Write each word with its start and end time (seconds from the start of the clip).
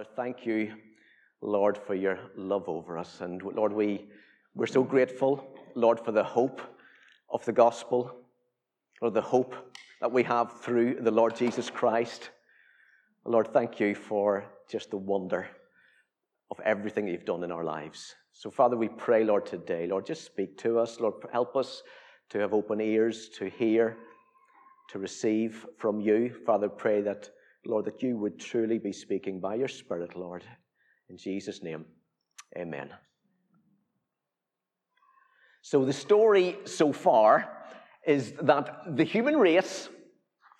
Father, 0.00 0.12
thank 0.16 0.46
you, 0.46 0.72
Lord, 1.42 1.76
for 1.76 1.94
your 1.94 2.18
love 2.34 2.70
over 2.70 2.96
us. 2.96 3.20
And 3.20 3.42
Lord, 3.42 3.70
we, 3.70 4.08
we're 4.54 4.66
so 4.66 4.82
grateful, 4.82 5.54
Lord, 5.74 6.00
for 6.00 6.10
the 6.10 6.24
hope 6.24 6.62
of 7.28 7.44
the 7.44 7.52
gospel, 7.52 8.10
or 9.02 9.10
the 9.10 9.20
hope 9.20 9.54
that 10.00 10.10
we 10.10 10.22
have 10.22 10.62
through 10.62 11.00
the 11.02 11.10
Lord 11.10 11.36
Jesus 11.36 11.68
Christ. 11.68 12.30
Lord, 13.26 13.52
thank 13.52 13.78
you 13.78 13.94
for 13.94 14.46
just 14.70 14.88
the 14.90 14.96
wonder 14.96 15.46
of 16.50 16.58
everything 16.60 17.06
you've 17.06 17.26
done 17.26 17.44
in 17.44 17.52
our 17.52 17.64
lives. 17.64 18.14
So, 18.32 18.50
Father, 18.50 18.78
we 18.78 18.88
pray, 18.88 19.22
Lord, 19.22 19.44
today, 19.44 19.86
Lord, 19.86 20.06
just 20.06 20.24
speak 20.24 20.56
to 20.58 20.78
us. 20.78 20.98
Lord, 20.98 21.16
help 21.30 21.56
us 21.56 21.82
to 22.30 22.38
have 22.38 22.54
open 22.54 22.80
ears 22.80 23.28
to 23.36 23.50
hear, 23.50 23.98
to 24.92 24.98
receive 24.98 25.66
from 25.76 26.00
you. 26.00 26.34
Father, 26.46 26.70
pray 26.70 27.02
that 27.02 27.28
Lord, 27.66 27.84
that 27.84 28.02
you 28.02 28.16
would 28.16 28.38
truly 28.38 28.78
be 28.78 28.92
speaking 28.92 29.40
by 29.40 29.54
your 29.54 29.68
Spirit, 29.68 30.16
Lord. 30.16 30.44
In 31.08 31.16
Jesus' 31.16 31.62
name, 31.62 31.84
amen. 32.56 32.90
So, 35.62 35.84
the 35.84 35.92
story 35.92 36.56
so 36.64 36.92
far 36.92 37.58
is 38.06 38.32
that 38.42 38.96
the 38.96 39.04
human 39.04 39.36
race 39.36 39.88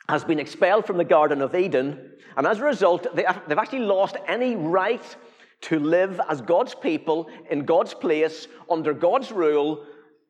has 0.09 0.25
been 0.25 0.39
expelled 0.39 0.87
from 0.87 0.99
the 0.99 1.05
Garden 1.05 1.41
of 1.41 1.55
Eden, 1.55 2.13
and 2.37 2.47
as 2.47 2.59
a 2.59 2.65
result, 2.65 3.07
they 3.15 3.25
have, 3.25 3.51
actually 3.51 3.81
lost 3.81 4.17
any 4.27 4.57
right 4.57 5.17
to 5.63 5.79
live 5.79 6.21
as 6.29 6.41
God's 6.41 6.75
people 6.75 7.29
in 7.51 7.65
God's 7.65 7.95
place, 7.95 8.49
under 8.71 8.93
God's 8.93 9.31
rule, 9.31 9.85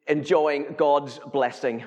enjoying 0.07 0.75
God's 0.77 1.19
blessing. 1.33 1.85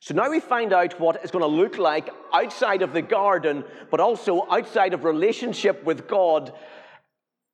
So 0.00 0.14
now 0.14 0.30
we 0.30 0.40
find 0.40 0.72
out 0.72 1.00
what 1.00 1.16
it's 1.22 1.32
going 1.32 1.42
to 1.42 1.48
look 1.48 1.76
like 1.76 2.08
outside 2.32 2.82
of 2.82 2.92
the 2.92 3.02
garden, 3.02 3.64
but 3.90 4.00
also 4.00 4.46
outside 4.50 4.94
of 4.94 5.04
relationship 5.04 5.84
with 5.84 6.06
God 6.06 6.52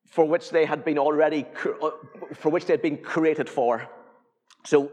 for 0.05 0.25
which 0.25 0.51
they 0.51 0.65
had 0.65 0.85
been 0.85 0.99
already, 0.99 1.45
uh, 1.81 1.89
for 2.35 2.49
which 2.49 2.65
they 2.65 2.73
had 2.73 2.81
been 2.81 2.97
created 2.97 3.49
for. 3.49 3.89
So 4.63 4.91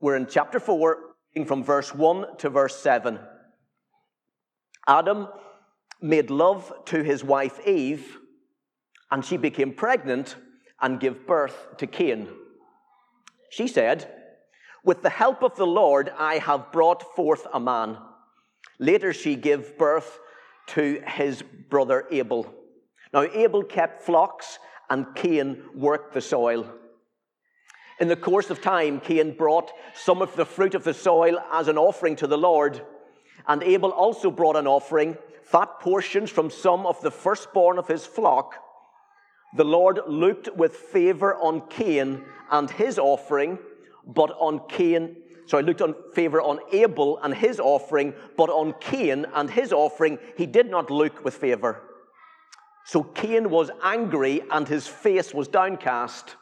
we're 0.00 0.16
in 0.16 0.26
chapter 0.26 0.58
4, 0.58 0.98
from 1.46 1.62
verse 1.62 1.94
1 1.94 2.38
to 2.38 2.50
verse 2.50 2.76
7. 2.76 3.20
Adam 4.88 5.28
made 6.00 6.30
love 6.30 6.72
to 6.86 7.02
his 7.02 7.22
wife 7.22 7.64
Eve, 7.66 8.18
and 9.10 9.24
she 9.24 9.36
became 9.36 9.72
pregnant 9.72 10.36
and 10.80 10.98
gave 10.98 11.26
birth 11.26 11.76
to 11.78 11.86
Cain. 11.86 12.28
She 13.50 13.68
said, 13.68 14.21
with 14.84 15.02
the 15.02 15.10
help 15.10 15.42
of 15.42 15.56
the 15.56 15.66
Lord, 15.66 16.12
I 16.18 16.38
have 16.38 16.72
brought 16.72 17.14
forth 17.14 17.46
a 17.52 17.60
man. 17.60 17.98
Later, 18.78 19.12
she 19.12 19.36
gave 19.36 19.78
birth 19.78 20.18
to 20.68 21.02
his 21.06 21.42
brother 21.70 22.06
Abel. 22.10 22.52
Now, 23.12 23.22
Abel 23.22 23.62
kept 23.62 24.02
flocks, 24.02 24.58
and 24.90 25.14
Cain 25.14 25.62
worked 25.74 26.14
the 26.14 26.20
soil. 26.20 26.66
In 28.00 28.08
the 28.08 28.16
course 28.16 28.50
of 28.50 28.60
time, 28.60 29.00
Cain 29.00 29.36
brought 29.36 29.70
some 29.94 30.22
of 30.22 30.34
the 30.34 30.44
fruit 30.44 30.74
of 30.74 30.82
the 30.82 30.94
soil 30.94 31.38
as 31.52 31.68
an 31.68 31.78
offering 31.78 32.16
to 32.16 32.26
the 32.26 32.38
Lord. 32.38 32.82
And 33.46 33.62
Abel 33.62 33.90
also 33.90 34.30
brought 34.30 34.56
an 34.56 34.66
offering, 34.66 35.16
fat 35.44 35.78
portions 35.80 36.30
from 36.30 36.50
some 36.50 36.86
of 36.86 37.00
the 37.02 37.10
firstborn 37.10 37.78
of 37.78 37.86
his 37.86 38.04
flock. 38.04 38.56
The 39.56 39.64
Lord 39.64 40.00
looked 40.08 40.56
with 40.56 40.74
favor 40.74 41.34
on 41.36 41.68
Cain 41.68 42.24
and 42.50 42.70
his 42.70 42.98
offering 42.98 43.58
but 44.06 44.30
on 44.38 44.60
Cain, 44.68 45.16
sorry, 45.46 45.62
looked 45.62 45.82
on 45.82 45.94
favor 46.14 46.40
on 46.40 46.58
Abel 46.72 47.18
and 47.22 47.34
his 47.34 47.60
offering, 47.60 48.14
but 48.36 48.50
on 48.50 48.74
Cain 48.80 49.26
and 49.34 49.50
his 49.50 49.72
offering 49.72 50.18
he 50.36 50.46
did 50.46 50.70
not 50.70 50.90
look 50.90 51.24
with 51.24 51.34
favor. 51.34 51.82
So 52.84 53.02
Cain 53.02 53.50
was 53.50 53.70
angry 53.82 54.42
and 54.50 54.66
his 54.66 54.86
face 54.86 55.32
was 55.32 55.48
downcast. 55.48 56.36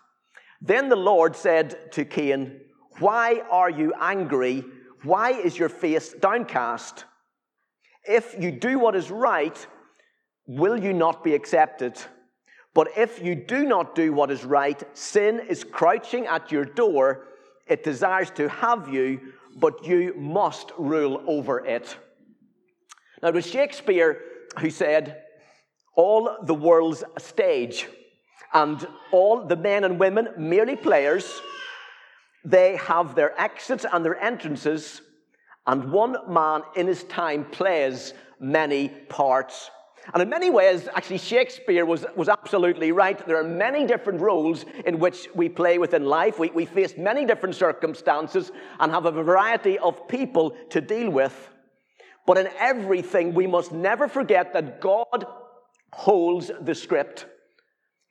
Then 0.61 0.88
the 0.88 0.97
Lord 0.97 1.36
said 1.36 1.92
to 1.92 2.05
Cain, 2.05 2.61
Why 2.98 3.42
are 3.50 3.70
you 3.70 3.92
angry? 4.00 4.65
Why 5.03 5.31
is 5.32 5.59
your 5.59 5.69
face 5.69 6.12
downcast? 6.12 7.04
If 8.04 8.37
you 8.38 8.50
do 8.50 8.78
what 8.78 8.97
is 8.97 9.10
right, 9.10 9.66
will 10.47 10.82
you 10.82 10.93
not 10.93 11.22
be 11.22 11.34
accepted? 11.34 11.99
But 12.75 12.88
if 12.97 13.22
you 13.22 13.34
do 13.34 13.65
not 13.65 13.94
do 13.94 14.12
what 14.12 14.31
is 14.31 14.44
right, 14.44 14.82
sin 14.97 15.41
is 15.49 15.65
crouching 15.65 16.26
at 16.26 16.53
your 16.53 16.65
door 16.65 17.26
it 17.70 17.84
desires 17.84 18.31
to 18.32 18.48
have 18.48 18.92
you, 18.92 19.20
but 19.56 19.86
you 19.86 20.14
must 20.16 20.72
rule 20.76 21.22
over 21.26 21.64
it. 21.64 21.97
Now, 23.22 23.28
it 23.28 23.34
was 23.34 23.47
Shakespeare 23.47 24.20
who 24.58 24.70
said, 24.70 25.22
All 25.94 26.36
the 26.42 26.54
world's 26.54 27.04
a 27.16 27.20
stage, 27.20 27.86
and 28.53 28.86
all 29.12 29.47
the 29.47 29.56
men 29.56 29.84
and 29.84 29.98
women 29.98 30.28
merely 30.36 30.76
players. 30.76 31.41
They 32.44 32.76
have 32.76 33.14
their 33.14 33.38
exits 33.41 33.87
and 33.91 34.04
their 34.04 34.19
entrances, 34.19 35.02
and 35.66 35.92
one 35.92 36.16
man 36.28 36.62
in 36.75 36.87
his 36.87 37.04
time 37.04 37.44
plays 37.44 38.14
many 38.41 38.88
parts 38.88 39.70
and 40.12 40.22
in 40.22 40.28
many 40.28 40.50
ways, 40.50 40.88
actually, 40.94 41.19
Shakespeare 41.19 41.84
was, 41.84 42.05
was 42.16 42.28
absolutely 42.28 42.91
right. 42.91 43.25
There 43.27 43.37
are 43.37 43.44
many 43.44 43.87
different 43.87 44.21
roles 44.21 44.65
in 44.87 44.99
which 44.99 45.28
we 45.34 45.49
play 45.49 45.78
within 45.78 46.05
life. 46.05 46.38
We, 46.38 46.50
we 46.50 46.65
face 46.65 46.94
many 46.97 47.27
different 47.27 47.55
circumstances 47.55 48.50
and 48.81 48.91
have 48.91 49.05
a 49.05 49.12
variety 49.12 49.78
of 49.78 50.09
people 50.09 50.56
to 50.71 50.81
deal 50.81 51.11
with. 51.11 51.50
But 52.27 52.38
in 52.38 52.49
everything, 52.59 53.34
we 53.34 53.47
must 53.47 53.72
never 53.72 54.09
forget 54.09 54.53
that 54.55 54.81
God 54.81 55.27
holds 55.93 56.50
the 56.61 56.75
script. 56.75 57.27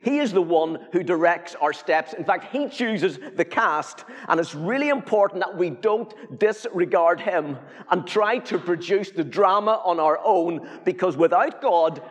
He 0.02 0.20
is 0.20 0.32
the 0.32 0.42
one 0.42 0.80
who 0.94 1.04
directs 1.04 1.56
our 1.56 1.74
steps. 1.74 2.14
In 2.14 2.24
fact, 2.24 2.56
He 2.56 2.70
chooses 2.70 3.20
the 3.36 3.44
cast, 3.44 4.06
and 4.30 4.40
it's 4.40 4.56
really 4.56 4.88
important 4.88 5.42
that 5.42 5.58
we 5.58 5.70
don't 5.70 6.14
disregard 6.40 7.20
Him 7.20 7.58
and 7.92 8.08
try 8.08 8.40
to 8.40 8.58
produce 8.58 9.12
the 9.12 9.26
drama 9.26 9.82
on 9.84 10.00
our 10.00 10.20
own, 10.24 10.68
because 10.86 11.18
without 11.18 11.62
God, 11.62 12.02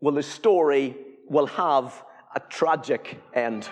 well, 0.00 0.14
the 0.14 0.22
story 0.22 0.96
will 1.28 1.46
have 1.46 2.04
a 2.36 2.40
tragic 2.40 3.20
end. 3.34 3.68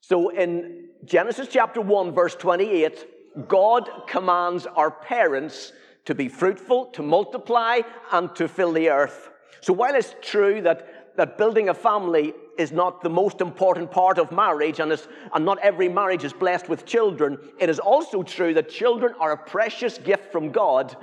So 0.00 0.28
in 0.28 0.88
Genesis 1.04 1.48
chapter 1.50 1.80
1, 1.80 2.12
verse 2.12 2.36
28, 2.36 3.48
God 3.48 3.90
commands 4.06 4.66
our 4.66 4.90
parents 4.90 5.72
to 6.04 6.14
be 6.14 6.28
fruitful, 6.28 6.86
to 6.92 7.02
multiply, 7.02 7.80
and 8.12 8.34
to 8.36 8.46
fill 8.46 8.72
the 8.72 8.90
earth. 8.90 9.30
So 9.62 9.72
while 9.72 9.94
it's 9.94 10.14
true 10.20 10.62
that 10.62 11.03
that 11.16 11.38
building 11.38 11.68
a 11.68 11.74
family 11.74 12.32
is 12.58 12.72
not 12.72 13.02
the 13.02 13.10
most 13.10 13.40
important 13.40 13.90
part 13.90 14.18
of 14.18 14.32
marriage, 14.32 14.80
and, 14.80 14.92
and 15.32 15.44
not 15.44 15.58
every 15.58 15.88
marriage 15.88 16.24
is 16.24 16.32
blessed 16.32 16.68
with 16.68 16.84
children. 16.86 17.38
It 17.58 17.68
is 17.68 17.78
also 17.78 18.22
true 18.22 18.54
that 18.54 18.68
children 18.68 19.14
are 19.20 19.32
a 19.32 19.36
precious 19.36 19.98
gift 19.98 20.30
from 20.32 20.50
God 20.50 20.96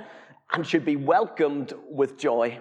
and 0.52 0.66
should 0.66 0.84
be 0.84 0.96
welcomed 0.96 1.72
with 1.90 2.18
joy. 2.18 2.58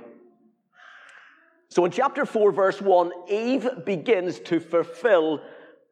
So 1.69 1.85
in 1.85 1.91
chapter 1.91 2.25
4, 2.25 2.51
verse 2.51 2.81
1, 2.81 3.11
Eve 3.29 3.69
begins 3.85 4.39
to 4.41 4.59
fulfill 4.59 5.41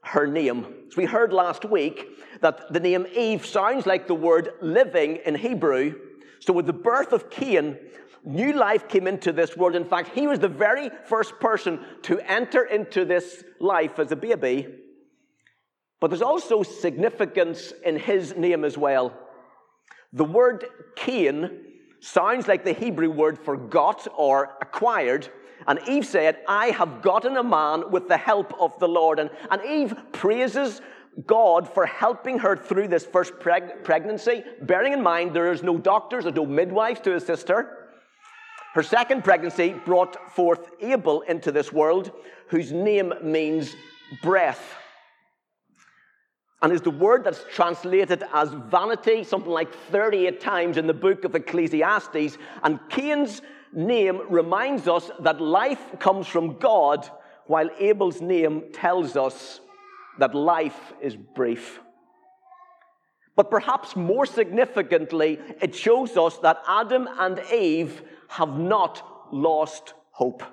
her 0.03 0.27
name. 0.27 0.65
As 0.87 0.97
we 0.97 1.05
heard 1.05 1.31
last 1.33 1.65
week, 1.65 2.07
that 2.41 2.71
the 2.71 2.79
name 2.79 3.05
Eve 3.15 3.45
sounds 3.45 3.85
like 3.85 4.07
the 4.07 4.15
word 4.15 4.49
living 4.61 5.19
in 5.25 5.35
Hebrew. 5.35 5.95
So 6.39 6.53
with 6.53 6.65
the 6.65 6.73
birth 6.73 7.13
of 7.13 7.29
Cain, 7.29 7.77
new 8.25 8.53
life 8.53 8.87
came 8.87 9.07
into 9.07 9.31
this 9.31 9.55
world. 9.55 9.75
In 9.75 9.85
fact, 9.85 10.09
he 10.13 10.27
was 10.27 10.39
the 10.39 10.47
very 10.47 10.89
first 11.05 11.39
person 11.39 11.79
to 12.03 12.19
enter 12.19 12.63
into 12.63 13.05
this 13.05 13.43
life 13.59 13.99
as 13.99 14.11
a 14.11 14.15
baby. 14.15 14.67
But 15.99 16.09
there's 16.09 16.21
also 16.21 16.63
significance 16.63 17.73
in 17.85 17.97
his 17.97 18.35
name 18.35 18.63
as 18.63 18.77
well. 18.77 19.13
The 20.13 20.25
word 20.25 20.65
Cain 20.95 21.65
sounds 21.99 22.47
like 22.47 22.63
the 22.63 22.73
Hebrew 22.73 23.09
word 23.09 23.37
for 23.37 23.57
got 23.57 24.07
or 24.15 24.57
acquired. 24.61 25.29
And 25.67 25.79
Eve 25.87 26.05
said, 26.05 26.37
I 26.47 26.67
have 26.67 27.01
gotten 27.01 27.35
a 27.37 27.43
man 27.43 27.91
with 27.91 28.07
the 28.07 28.17
help 28.17 28.53
of 28.59 28.77
the 28.79 28.87
Lord. 28.87 29.19
And, 29.19 29.29
and 29.51 29.61
Eve 29.63 29.93
praises 30.13 30.81
God 31.25 31.67
for 31.67 31.85
helping 31.85 32.39
her 32.39 32.55
through 32.55 32.87
this 32.87 33.05
first 33.05 33.33
preg- 33.35 33.83
pregnancy, 33.83 34.43
bearing 34.61 34.93
in 34.93 35.03
mind 35.03 35.35
there 35.35 35.51
is 35.51 35.63
no 35.63 35.77
doctors 35.77 36.25
or 36.25 36.31
no 36.31 36.45
midwives 36.45 37.01
to 37.01 37.15
assist 37.15 37.49
her. 37.49 37.78
Her 38.73 38.83
second 38.83 39.23
pregnancy 39.23 39.73
brought 39.85 40.31
forth 40.33 40.71
Abel 40.79 41.21
into 41.21 41.51
this 41.51 41.73
world, 41.73 42.11
whose 42.47 42.71
name 42.71 43.13
means 43.23 43.75
breath. 44.21 44.75
And 46.61 46.73
is 46.73 46.81
the 46.81 46.91
word 46.91 47.23
that's 47.23 47.45
translated 47.53 48.23
as 48.33 48.49
vanity, 48.49 49.23
something 49.23 49.51
like 49.51 49.73
38 49.91 50.41
times 50.41 50.77
in 50.77 50.87
the 50.87 50.93
book 50.93 51.23
of 51.23 51.33
Ecclesiastes. 51.33 52.37
And 52.63 52.79
Cain's 52.89 53.41
name 53.73 54.21
reminds 54.29 54.87
us 54.87 55.09
that 55.21 55.39
life 55.39 55.99
comes 55.99 56.27
from 56.27 56.59
God, 56.59 57.09
while 57.47 57.69
Abel's 57.79 58.21
name 58.21 58.71
tells 58.73 59.15
us 59.15 59.61
that 60.19 60.35
life 60.35 60.93
is 61.01 61.15
brief. 61.15 61.79
But 63.35 63.49
perhaps 63.49 63.95
more 63.95 64.25
significantly, 64.25 65.39
it 65.61 65.73
shows 65.73 66.17
us 66.17 66.37
that 66.39 66.61
Adam 66.67 67.07
and 67.17 67.39
Eve 67.53 68.03
have 68.29 68.57
not 68.57 69.33
lost 69.33 69.93
hope. 70.11 70.43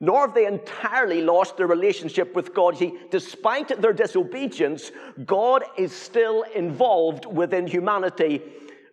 Nor 0.00 0.26
have 0.26 0.34
they 0.34 0.46
entirely 0.46 1.22
lost 1.22 1.56
their 1.56 1.66
relationship 1.66 2.34
with 2.34 2.52
God. 2.54 2.76
See, 2.76 2.98
despite 3.10 3.80
their 3.80 3.92
disobedience, 3.92 4.90
God 5.24 5.64
is 5.78 5.92
still 5.92 6.44
involved 6.54 7.24
within 7.24 7.66
humanity. 7.66 8.42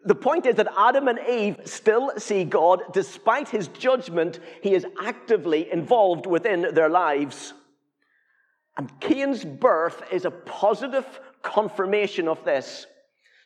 The 0.06 0.15
point 0.15 0.45
is 0.45 0.56
that 0.56 0.71
Adam 0.77 1.07
and 1.07 1.19
Eve 1.27 1.61
still 1.65 2.11
see 2.17 2.44
God. 2.44 2.83
Despite 2.94 3.50
his 3.50 3.67
judgment, 3.69 4.39
he 4.61 4.73
is 4.73 4.85
actively 5.01 5.71
involved 5.71 6.25
within 6.25 6.73
their 6.73 6.89
lives. 6.89 7.53
And 8.77 8.97
Cain's 9.01 9.44
birth 9.44 10.03
is 10.11 10.25
a 10.25 10.31
positive 10.31 11.06
confirmation 11.41 12.27
of 12.27 12.45
this. 12.45 12.85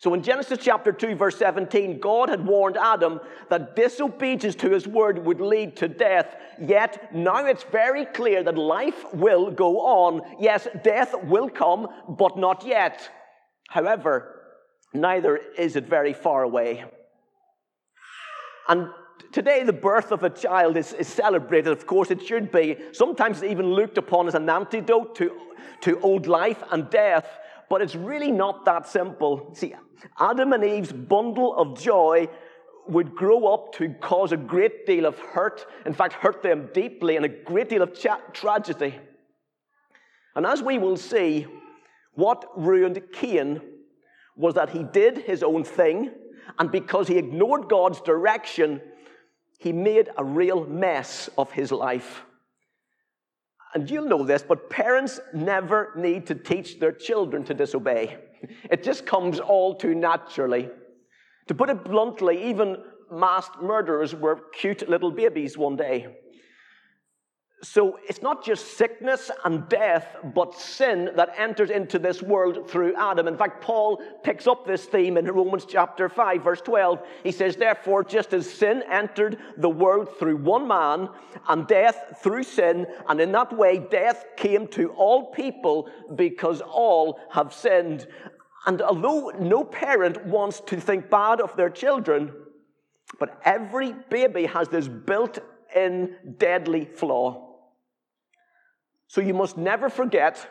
So 0.03 0.13
in 0.13 0.21
Genesis 0.21 0.59
chapter 0.61 0.91
2, 0.91 1.15
verse 1.15 1.37
17, 1.37 2.01
God 2.01 2.27
had 2.27 2.45
warned 2.45 2.75
Adam 2.75 3.21
that 3.47 3.77
disobedience 3.77 4.53
to 4.55 4.69
his 4.69 4.85
word 4.85 5.17
would 5.25 5.39
lead 5.39 5.77
to 5.77 5.87
death. 5.87 6.35
Yet 6.59 7.15
now 7.15 7.45
it's 7.45 7.63
very 7.63 8.03
clear 8.07 8.43
that 8.43 8.57
life 8.57 9.05
will 9.13 9.49
go 9.49 9.79
on. 9.79 10.21
Yes, 10.41 10.67
death 10.83 11.15
will 11.23 11.47
come, 11.47 11.87
but 12.09 12.37
not 12.37 12.65
yet. 12.65 13.09
However, 13.69 14.41
neither 14.93 15.39
is 15.57 15.77
it 15.77 15.87
very 15.87 16.11
far 16.11 16.43
away. 16.43 16.83
And 18.67 18.89
today, 19.31 19.63
the 19.63 19.71
birth 19.71 20.11
of 20.11 20.23
a 20.23 20.29
child 20.29 20.75
is, 20.75 20.91
is 20.91 21.07
celebrated. 21.07 21.71
Of 21.71 21.87
course, 21.87 22.11
it 22.11 22.21
should 22.21 22.51
be. 22.51 22.75
Sometimes 22.91 23.37
it's 23.41 23.49
even 23.49 23.67
looked 23.67 23.97
upon 23.97 24.27
as 24.27 24.35
an 24.35 24.49
antidote 24.49 25.15
to, 25.15 25.31
to 25.79 25.97
old 26.01 26.27
life 26.27 26.61
and 26.73 26.89
death. 26.89 27.25
But 27.69 27.81
it's 27.81 27.95
really 27.95 28.31
not 28.31 28.65
that 28.65 28.87
simple. 28.87 29.51
See, 29.53 29.73
Adam 30.19 30.53
and 30.53 30.63
Eve's 30.63 30.91
bundle 30.91 31.55
of 31.55 31.79
joy 31.79 32.27
would 32.87 33.15
grow 33.15 33.47
up 33.47 33.73
to 33.75 33.89
cause 34.01 34.31
a 34.31 34.37
great 34.37 34.85
deal 34.85 35.05
of 35.05 35.17
hurt, 35.17 35.65
in 35.85 35.93
fact, 35.93 36.13
hurt 36.13 36.43
them 36.43 36.69
deeply, 36.73 37.15
and 37.15 37.25
a 37.25 37.29
great 37.29 37.69
deal 37.69 37.81
of 37.81 37.97
cha- 37.97 38.19
tragedy. 38.33 38.99
And 40.35 40.45
as 40.45 40.61
we 40.61 40.77
will 40.77 40.97
see, 40.97 41.47
what 42.13 42.45
ruined 42.55 43.01
Cain 43.13 43.61
was 44.35 44.55
that 44.55 44.69
he 44.69 44.83
did 44.83 45.19
his 45.19 45.43
own 45.43 45.63
thing, 45.63 46.11
and 46.59 46.71
because 46.71 47.07
he 47.07 47.17
ignored 47.17 47.69
God's 47.69 48.01
direction, 48.01 48.81
he 49.59 49.71
made 49.71 50.09
a 50.17 50.23
real 50.23 50.65
mess 50.65 51.29
of 51.37 51.51
his 51.51 51.71
life. 51.71 52.23
And 53.73 53.89
you'll 53.89 54.07
know 54.07 54.23
this, 54.23 54.43
but 54.43 54.69
parents 54.69 55.19
never 55.33 55.93
need 55.95 56.27
to 56.27 56.35
teach 56.35 56.79
their 56.79 56.91
children 56.91 57.43
to 57.45 57.53
disobey. 57.53 58.17
It 58.69 58.83
just 58.83 59.05
comes 59.05 59.39
all 59.39 59.75
too 59.75 59.95
naturally. 59.95 60.69
To 61.47 61.55
put 61.55 61.69
it 61.69 61.83
bluntly, 61.83 62.49
even 62.49 62.77
masked 63.11 63.61
murderers 63.61 64.15
were 64.15 64.39
cute 64.53 64.87
little 64.87 65.11
babies 65.11 65.57
one 65.57 65.75
day. 65.75 66.17
So 67.63 67.97
it's 68.09 68.21
not 68.21 68.43
just 68.43 68.77
sickness 68.77 69.31
and 69.45 69.69
death, 69.69 70.17
but 70.35 70.53
sin 70.53 71.11
that 71.15 71.33
enters 71.37 71.69
into 71.69 71.97
this 71.97 72.21
world 72.21 72.69
through 72.69 72.93
Adam. 72.99 73.25
In 73.25 73.37
fact, 73.37 73.63
Paul 73.63 74.01
picks 74.21 74.47
up 74.47 74.67
this 74.67 74.83
theme 74.83 75.15
in 75.15 75.25
Romans 75.25 75.65
chapter 75.65 76.09
5, 76.09 76.43
verse 76.43 76.59
12. 76.59 77.01
He 77.23 77.31
says, 77.31 77.55
Therefore, 77.55 78.03
just 78.03 78.33
as 78.33 78.51
sin 78.51 78.83
entered 78.91 79.37
the 79.55 79.69
world 79.69 80.09
through 80.19 80.37
one 80.37 80.67
man, 80.67 81.07
and 81.47 81.65
death 81.65 82.19
through 82.21 82.43
sin, 82.43 82.85
and 83.07 83.21
in 83.21 83.31
that 83.31 83.57
way 83.57 83.77
death 83.77 84.25
came 84.35 84.67
to 84.67 84.89
all 84.89 85.31
people 85.31 85.89
because 86.15 86.59
all 86.59 87.17
have 87.31 87.53
sinned. 87.53 88.07
And 88.65 88.81
although 88.81 89.31
no 89.39 89.63
parent 89.63 90.25
wants 90.25 90.59
to 90.67 90.81
think 90.81 91.09
bad 91.09 91.39
of 91.39 91.55
their 91.55 91.69
children, 91.69 92.33
but 93.19 93.39
every 93.45 93.93
baby 94.09 94.47
has 94.47 94.67
this 94.67 94.89
built 94.89 95.39
in 95.73 96.17
deadly 96.37 96.83
flaw. 96.83 97.52
So 99.13 99.21
you 99.21 99.35
must 99.35 99.59
never 99.59 99.89
forget 99.89 100.49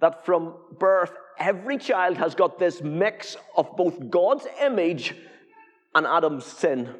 that 0.00 0.26
from 0.26 0.54
birth, 0.78 1.12
every 1.38 1.78
child 1.78 2.18
has 2.18 2.34
got 2.34 2.58
this 2.58 2.82
mix 2.82 3.38
of 3.56 3.74
both 3.74 4.10
God's 4.10 4.46
image 4.60 5.14
and 5.94 6.06
Adam's 6.06 6.44
sin. 6.44 6.94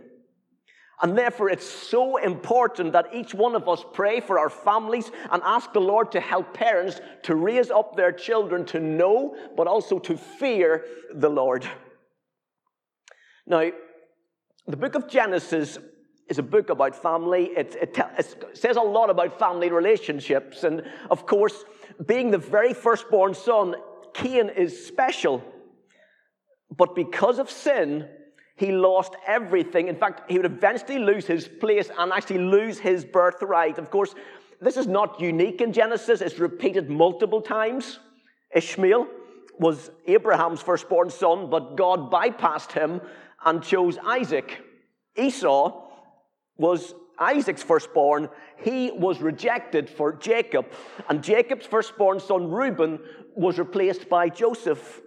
And 1.02 1.18
therefore, 1.18 1.50
it's 1.50 1.68
so 1.68 2.16
important 2.16 2.94
that 2.94 3.12
each 3.12 3.34
one 3.34 3.54
of 3.56 3.68
us 3.68 3.84
pray 3.92 4.20
for 4.20 4.38
our 4.38 4.48
families 4.48 5.10
and 5.30 5.42
ask 5.44 5.74
the 5.74 5.82
Lord 5.82 6.12
to 6.12 6.20
help 6.20 6.54
parents 6.54 6.98
to 7.24 7.34
raise 7.34 7.70
up 7.70 7.94
their 7.94 8.10
children 8.10 8.64
to 8.66 8.80
know, 8.80 9.36
but 9.54 9.66
also 9.66 9.98
to 9.98 10.16
fear 10.16 10.86
the 11.12 11.28
Lord. 11.28 11.68
Now, 13.46 13.70
the 14.66 14.78
book 14.78 14.94
of 14.94 15.08
Genesis 15.08 15.76
is 16.28 16.38
a 16.38 16.42
book 16.42 16.70
about 16.70 16.94
family. 16.94 17.50
It, 17.56 17.76
it, 17.80 17.98
it, 18.19 18.56
says 18.56 18.76
a 18.76 18.82
lot 18.82 19.10
about 19.10 19.38
family 19.38 19.70
relationships. 19.70 20.64
And 20.64 20.82
of 21.10 21.26
course, 21.26 21.64
being 22.06 22.30
the 22.30 22.38
very 22.38 22.75
firstborn 22.75 23.34
son, 23.34 23.75
Cain 24.14 24.50
is 24.50 24.86
special. 24.86 25.42
But 26.76 26.94
because 26.94 27.38
of 27.38 27.50
sin, 27.50 28.08
he 28.56 28.72
lost 28.72 29.14
everything. 29.26 29.88
In 29.88 29.96
fact, 29.96 30.30
he 30.30 30.36
would 30.36 30.46
eventually 30.46 30.98
lose 30.98 31.26
his 31.26 31.48
place 31.48 31.90
and 31.96 32.12
actually 32.12 32.40
lose 32.40 32.78
his 32.78 33.04
birthright. 33.04 33.78
Of 33.78 33.90
course, 33.90 34.14
this 34.60 34.76
is 34.76 34.86
not 34.86 35.20
unique 35.20 35.60
in 35.60 35.72
Genesis, 35.72 36.20
it's 36.20 36.38
repeated 36.38 36.90
multiple 36.90 37.40
times. 37.40 38.00
Ishmael 38.54 39.06
was 39.58 39.90
Abraham's 40.06 40.60
firstborn 40.60 41.10
son, 41.10 41.50
but 41.50 41.76
God 41.76 42.10
bypassed 42.10 42.72
him 42.72 43.00
and 43.44 43.62
chose 43.62 43.98
Isaac. 44.04 44.58
Esau 45.16 45.88
was 46.58 46.94
Isaac's 47.19 47.62
firstborn, 47.62 48.28
he 48.58 48.90
was 48.90 49.20
rejected 49.20 49.88
for 49.88 50.12
Jacob. 50.12 50.66
And 51.08 51.22
Jacob's 51.22 51.66
firstborn 51.66 52.20
son, 52.20 52.50
Reuben, 52.50 53.00
was 53.34 53.58
replaced 53.58 54.08
by 54.08 54.28
Joseph. 54.28 55.00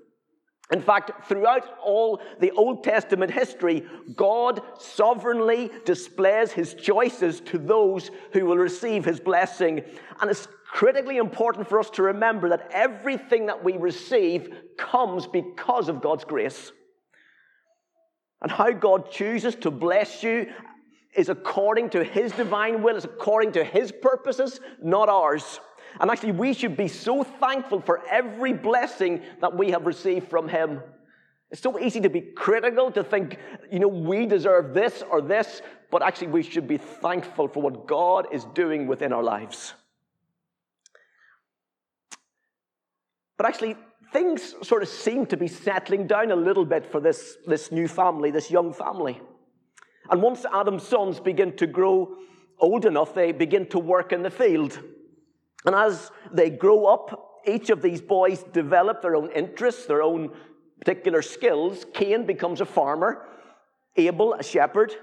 In 0.71 0.81
fact, 0.81 1.27
throughout 1.27 1.65
all 1.83 2.21
the 2.39 2.51
Old 2.51 2.83
Testament 2.83 3.31
history, 3.31 3.85
God 4.15 4.61
sovereignly 4.79 5.69
displays 5.85 6.53
his 6.53 6.73
choices 6.73 7.41
to 7.41 7.57
those 7.57 8.09
who 8.31 8.45
will 8.45 8.57
receive 8.57 9.03
his 9.03 9.19
blessing. 9.19 9.81
And 10.21 10.31
it's 10.31 10.47
critically 10.65 11.17
important 11.17 11.67
for 11.67 11.77
us 11.79 11.89
to 11.91 12.03
remember 12.03 12.49
that 12.49 12.69
everything 12.71 13.47
that 13.47 13.61
we 13.61 13.73
receive 13.73 14.49
comes 14.77 15.27
because 15.27 15.89
of 15.89 16.01
God's 16.01 16.23
grace. 16.23 16.71
And 18.41 18.49
how 18.49 18.71
God 18.71 19.11
chooses 19.11 19.55
to 19.57 19.71
bless 19.71 20.23
you 20.23 20.51
is 21.13 21.29
according 21.29 21.89
to 21.91 22.03
His 22.03 22.31
divine 22.31 22.81
will, 22.81 22.95
is 22.95 23.05
according 23.05 23.51
to 23.53 23.63
His 23.63 23.91
purposes, 23.91 24.59
not 24.81 25.09
ours. 25.09 25.59
And 25.99 26.09
actually, 26.09 26.31
we 26.31 26.53
should 26.53 26.77
be 26.77 26.87
so 26.87 27.23
thankful 27.23 27.81
for 27.81 28.01
every 28.09 28.53
blessing 28.53 29.21
that 29.41 29.57
we 29.57 29.71
have 29.71 29.85
received 29.85 30.29
from 30.29 30.47
Him. 30.47 30.81
It's 31.49 31.61
so 31.61 31.77
easy 31.77 31.99
to 31.99 32.09
be 32.09 32.21
critical, 32.21 32.91
to 32.91 33.03
think, 33.03 33.37
you 33.69 33.79
know, 33.79 33.89
we 33.89 34.25
deserve 34.25 34.73
this 34.73 35.03
or 35.11 35.21
this, 35.21 35.61
but 35.89 36.01
actually, 36.01 36.27
we 36.27 36.43
should 36.43 36.67
be 36.67 36.77
thankful 36.77 37.49
for 37.49 37.61
what 37.61 37.87
God 37.87 38.27
is 38.31 38.45
doing 38.53 38.87
within 38.87 39.11
our 39.11 39.23
lives. 39.23 39.73
But 43.37 43.47
actually, 43.47 43.75
things 44.13 44.55
sort 44.61 44.83
of 44.83 44.87
seem 44.87 45.25
to 45.25 45.35
be 45.35 45.47
settling 45.47 46.07
down 46.07 46.31
a 46.31 46.35
little 46.35 46.63
bit 46.63 46.85
for 46.85 47.01
this, 47.01 47.37
this 47.45 47.71
new 47.71 47.87
family, 47.87 48.31
this 48.31 48.49
young 48.49 48.71
family. 48.71 49.19
And 50.09 50.21
once 50.21 50.45
Adam's 50.51 50.87
sons 50.87 51.19
begin 51.19 51.55
to 51.57 51.67
grow 51.67 52.15
old 52.59 52.85
enough, 52.85 53.13
they 53.13 53.31
begin 53.31 53.67
to 53.67 53.79
work 53.79 54.11
in 54.11 54.23
the 54.23 54.29
field. 54.29 54.79
And 55.65 55.75
as 55.75 56.11
they 56.31 56.49
grow 56.49 56.85
up, 56.85 57.41
each 57.45 57.69
of 57.69 57.81
these 57.81 58.01
boys 58.01 58.43
develop 58.43 59.01
their 59.01 59.15
own 59.15 59.31
interests, 59.31 59.85
their 59.85 60.01
own 60.01 60.31
particular 60.79 61.21
skills. 61.21 61.85
Cain 61.93 62.25
becomes 62.25 62.61
a 62.61 62.65
farmer, 62.65 63.27
Abel 63.95 64.33
a 64.33 64.43
shepherd. 64.43 64.93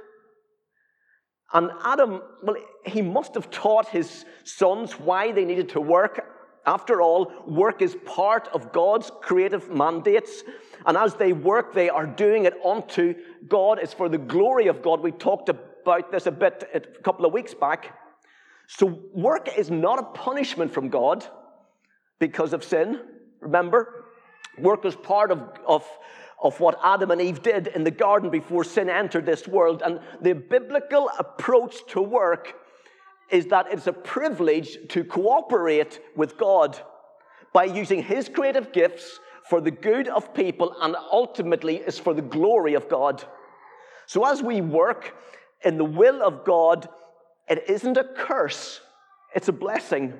And 1.52 1.70
Adam, 1.82 2.20
well, 2.42 2.56
he 2.84 3.00
must 3.00 3.34
have 3.34 3.50
taught 3.50 3.88
his 3.88 4.24
sons 4.44 4.92
why 4.92 5.32
they 5.32 5.44
needed 5.44 5.70
to 5.70 5.80
work. 5.80 6.24
After 6.66 7.00
all, 7.00 7.32
work 7.46 7.80
is 7.82 7.96
part 8.04 8.48
of 8.48 8.72
God's 8.72 9.10
creative 9.22 9.70
mandates. 9.70 10.42
And 10.86 10.96
as 10.96 11.14
they 11.14 11.32
work, 11.32 11.72
they 11.72 11.88
are 11.88 12.06
doing 12.06 12.44
it 12.44 12.54
unto 12.64 13.14
God. 13.48 13.78
It's 13.80 13.94
for 13.94 14.08
the 14.08 14.18
glory 14.18 14.66
of 14.66 14.82
God. 14.82 15.00
We 15.00 15.12
talked 15.12 15.48
about 15.48 16.12
this 16.12 16.26
a 16.26 16.30
bit 16.30 16.68
a 16.74 16.80
couple 16.80 17.24
of 17.24 17.32
weeks 17.32 17.54
back. 17.54 17.94
So, 18.66 19.00
work 19.14 19.48
is 19.56 19.70
not 19.70 19.98
a 19.98 20.02
punishment 20.02 20.74
from 20.74 20.90
God 20.90 21.24
because 22.18 22.52
of 22.52 22.62
sin. 22.62 23.00
Remember, 23.40 24.04
work 24.58 24.84
is 24.84 24.94
part 24.94 25.30
of, 25.30 25.42
of, 25.66 25.88
of 26.42 26.60
what 26.60 26.78
Adam 26.84 27.10
and 27.10 27.20
Eve 27.20 27.42
did 27.42 27.68
in 27.68 27.82
the 27.82 27.90
garden 27.90 28.28
before 28.28 28.64
sin 28.64 28.90
entered 28.90 29.24
this 29.24 29.48
world. 29.48 29.82
And 29.82 30.00
the 30.20 30.34
biblical 30.34 31.10
approach 31.18 31.76
to 31.88 32.02
work 32.02 32.54
is 33.30 33.46
that 33.46 33.66
it's 33.70 33.86
a 33.86 33.92
privilege 33.92 34.78
to 34.88 35.04
cooperate 35.04 36.00
with 36.16 36.38
God 36.38 36.78
by 37.52 37.64
using 37.64 38.02
His 38.02 38.28
creative 38.28 38.72
gifts 38.72 39.20
for 39.48 39.60
the 39.60 39.70
good 39.70 40.08
of 40.08 40.34
people 40.34 40.74
and 40.80 40.94
ultimately 41.10 41.76
is 41.76 41.98
for 41.98 42.14
the 42.14 42.22
glory 42.22 42.74
of 42.74 42.88
God. 42.88 43.24
So 44.06 44.24
as 44.26 44.42
we 44.42 44.60
work, 44.60 45.14
in 45.64 45.76
the 45.76 45.84
will 45.84 46.22
of 46.22 46.44
God, 46.44 46.88
it 47.48 47.64
isn't 47.68 47.96
a 47.96 48.04
curse, 48.04 48.80
it's 49.34 49.48
a 49.48 49.52
blessing. 49.52 50.14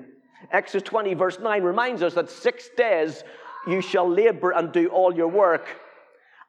Exodus 0.51 0.83
20, 0.83 1.13
verse 1.15 1.39
9 1.39 1.63
reminds 1.63 2.01
us 2.01 2.13
that 2.13 2.29
six 2.29 2.69
days 2.77 3.23
you 3.67 3.81
shall 3.81 4.09
labor 4.09 4.51
and 4.51 4.71
do 4.71 4.87
all 4.87 5.13
your 5.13 5.27
work. 5.27 5.67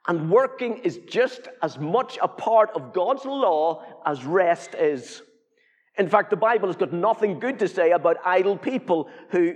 And 0.06 0.30
working 0.30 0.78
is 0.78 0.98
just 1.08 1.48
as 1.62 1.78
much 1.78 2.18
a 2.22 2.28
part 2.28 2.70
of 2.74 2.92
God's 2.92 3.24
law 3.24 3.84
as 4.06 4.24
rest 4.24 4.74
is. 4.74 5.22
In 5.98 6.08
fact, 6.08 6.30
the 6.30 6.36
Bible 6.36 6.68
has 6.68 6.76
got 6.76 6.92
nothing 6.92 7.38
good 7.38 7.58
to 7.58 7.68
say 7.68 7.90
about 7.90 8.16
idle 8.24 8.56
people 8.56 9.08
who, 9.30 9.54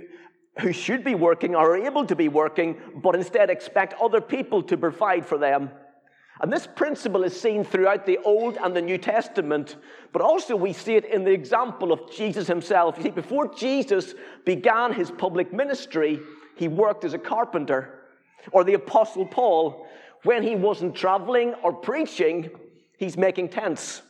who 0.59 0.71
should 0.71 1.03
be 1.03 1.15
working 1.15 1.55
or 1.55 1.71
are 1.71 1.77
able 1.77 2.05
to 2.05 2.15
be 2.15 2.27
working, 2.27 2.77
but 2.95 3.15
instead 3.15 3.49
expect 3.49 3.93
other 4.01 4.21
people 4.21 4.61
to 4.63 4.77
provide 4.77 5.25
for 5.25 5.37
them. 5.37 5.69
And 6.41 6.51
this 6.51 6.67
principle 6.67 7.23
is 7.23 7.39
seen 7.39 7.63
throughout 7.63 8.05
the 8.05 8.17
Old 8.19 8.57
and 8.57 8.75
the 8.75 8.81
New 8.81 8.97
Testament, 8.97 9.77
but 10.11 10.21
also 10.21 10.55
we 10.55 10.73
see 10.73 10.95
it 10.95 11.05
in 11.05 11.23
the 11.23 11.31
example 11.31 11.93
of 11.93 12.11
Jesus 12.11 12.45
himself. 12.47 12.97
You 12.97 13.03
see, 13.03 13.09
before 13.11 13.53
Jesus 13.53 14.13
began 14.43 14.91
his 14.91 15.11
public 15.11 15.53
ministry, 15.53 16.19
he 16.55 16.67
worked 16.67 17.05
as 17.05 17.13
a 17.13 17.17
carpenter. 17.19 18.01
Or 18.51 18.63
the 18.63 18.73
Apostle 18.73 19.25
Paul, 19.25 19.87
when 20.23 20.43
he 20.43 20.55
wasn't 20.55 20.93
traveling 20.93 21.53
or 21.63 21.71
preaching, 21.71 22.49
he's 22.97 23.17
making 23.17 23.49
tents. 23.49 24.01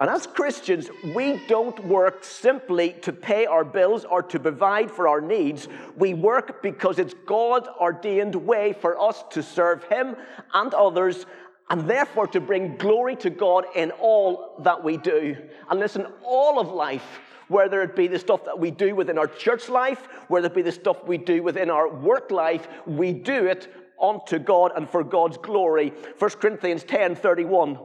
And 0.00 0.08
as 0.08 0.28
Christians, 0.28 0.88
we 1.14 1.44
don't 1.48 1.84
work 1.84 2.22
simply 2.22 2.92
to 3.02 3.12
pay 3.12 3.46
our 3.46 3.64
bills 3.64 4.04
or 4.04 4.22
to 4.22 4.38
provide 4.38 4.92
for 4.92 5.08
our 5.08 5.20
needs. 5.20 5.66
We 5.96 6.14
work 6.14 6.62
because 6.62 7.00
it's 7.00 7.14
God's 7.26 7.68
ordained 7.80 8.36
way 8.36 8.74
for 8.74 9.00
us 9.00 9.24
to 9.30 9.42
serve 9.42 9.82
Him 9.84 10.14
and 10.54 10.72
others, 10.72 11.26
and 11.68 11.90
therefore 11.90 12.28
to 12.28 12.40
bring 12.40 12.76
glory 12.76 13.16
to 13.16 13.30
God 13.30 13.64
in 13.74 13.90
all 13.90 14.54
that 14.60 14.84
we 14.84 14.98
do. 14.98 15.36
And 15.68 15.80
listen, 15.80 16.06
all 16.22 16.60
of 16.60 16.68
life, 16.68 17.20
whether 17.48 17.82
it 17.82 17.96
be 17.96 18.06
the 18.06 18.20
stuff 18.20 18.44
that 18.44 18.58
we 18.58 18.70
do 18.70 18.94
within 18.94 19.18
our 19.18 19.26
church 19.26 19.68
life, 19.68 20.06
whether 20.28 20.46
it 20.46 20.54
be 20.54 20.62
the 20.62 20.70
stuff 20.70 21.08
we 21.08 21.18
do 21.18 21.42
within 21.42 21.70
our 21.70 21.88
work 21.92 22.30
life, 22.30 22.68
we 22.86 23.12
do 23.12 23.46
it 23.46 23.74
unto 24.00 24.38
God 24.38 24.72
and 24.76 24.88
for 24.88 25.02
God's 25.02 25.38
glory. 25.38 25.92
1 26.18 26.30
Corinthians 26.30 26.84
10 26.84 27.16
31. 27.16 27.78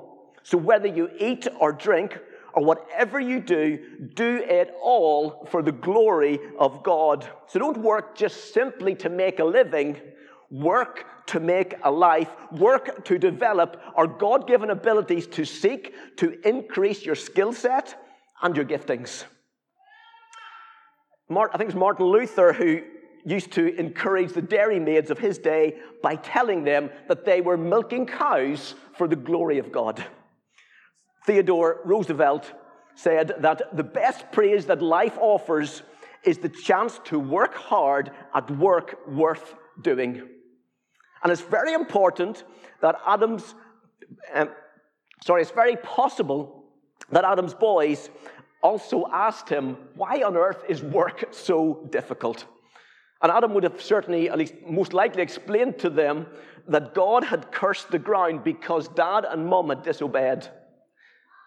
So 0.44 0.58
whether 0.58 0.88
you 0.88 1.10
eat 1.18 1.48
or 1.60 1.72
drink 1.72 2.20
or 2.54 2.64
whatever 2.64 3.20
you 3.20 3.40
do, 3.40 3.80
do 4.14 4.44
it 4.44 4.76
all 4.82 5.48
for 5.50 5.62
the 5.62 5.72
glory 5.72 6.40
of 6.60 6.84
God. 6.84 7.28
So 7.48 7.60
don't 7.60 7.78
work 7.78 8.16
just 8.16 8.54
simply 8.54 8.96
to 8.96 9.10
make 9.10 9.40
a 9.40 9.44
living. 9.44 10.00
Work 10.52 11.06
to 11.28 11.40
make 11.40 11.76
a 11.84 11.90
life. 11.90 12.30
Work 12.52 13.06
to 13.06 13.18
develop 13.18 13.82
our 13.96 14.06
God 14.06 14.48
given 14.48 14.70
abilities 14.70 15.26
to 15.28 15.46
seek 15.46 15.96
to 16.18 16.38
increase 16.48 17.04
your 17.04 17.16
skill 17.16 17.54
set 17.54 17.96
and 18.42 18.56
your 18.56 18.66
giftings. 18.66 19.24
I 21.32 21.58
think 21.58 21.70
it's 21.70 21.80
Martin 21.80 22.06
Luther 22.06 22.54
who 22.54 22.82
used 23.26 23.52
to 23.54 23.76
encourage 23.80 24.34
the 24.34 24.42
dairymaids 24.42 25.10
of 25.10 25.18
his 25.18 25.40
day 25.40 25.78
by 26.04 26.16
telling 26.18 26.64
them 26.64 26.92
that 27.08 27.26
they 27.26 27.42
were 27.42 27.58
milking 27.58 28.06
cows 28.06 28.76
for 28.96 29.08
the 29.08 29.16
glory 29.16 29.58
of 29.58 29.72
God. 29.72 30.06
Theodore 31.26 31.80
Roosevelt 31.86 32.52
said 32.96 33.34
that 33.40 33.76
the 33.76 33.84
best 33.84 34.32
praise 34.32 34.66
that 34.68 34.82
life 34.82 35.18
offers 35.20 35.84
is 36.24 36.38
the 36.38 36.50
chance 36.50 37.00
to 37.06 37.20
work 37.20 37.56
hard 37.56 38.12
at 38.34 38.50
work 38.52 39.08
worth 39.08 39.56
doing. 39.82 40.22
And 41.24 41.32
it's 41.32 41.42
very 41.42 41.74
important 41.74 42.44
that 42.82 42.96
Adam's, 43.06 43.56
um, 44.34 44.50
sorry, 45.24 45.42
it's 45.42 45.52
very 45.52 45.78
possible 45.78 46.66
that 47.12 47.24
Adam's 47.24 47.54
boys 47.54 48.10
also 48.62 49.08
asked 49.12 49.50
him, 49.50 49.78
Why 49.96 50.24
on 50.24 50.38
earth 50.38 50.64
is 50.68 50.82
work 50.82 51.30
so 51.32 51.88
difficult? 51.92 52.46
And 53.22 53.32
Adam 53.32 53.54
would 53.54 53.64
have 53.64 53.82
certainly, 53.82 54.30
at 54.30 54.38
least 54.38 54.56
most 54.68 54.94
likely, 54.94 55.22
explained 55.22 55.80
to 55.80 55.90
them 55.90 56.28
that 56.68 56.94
God 56.94 57.24
had 57.24 57.52
cursed 57.52 57.90
the 57.90 58.00
ground 58.00 58.44
because 58.44 58.90
dad 58.90 59.26
and 59.30 59.48
mom 59.48 59.70
had 59.70 59.84
disobeyed. 59.84 60.48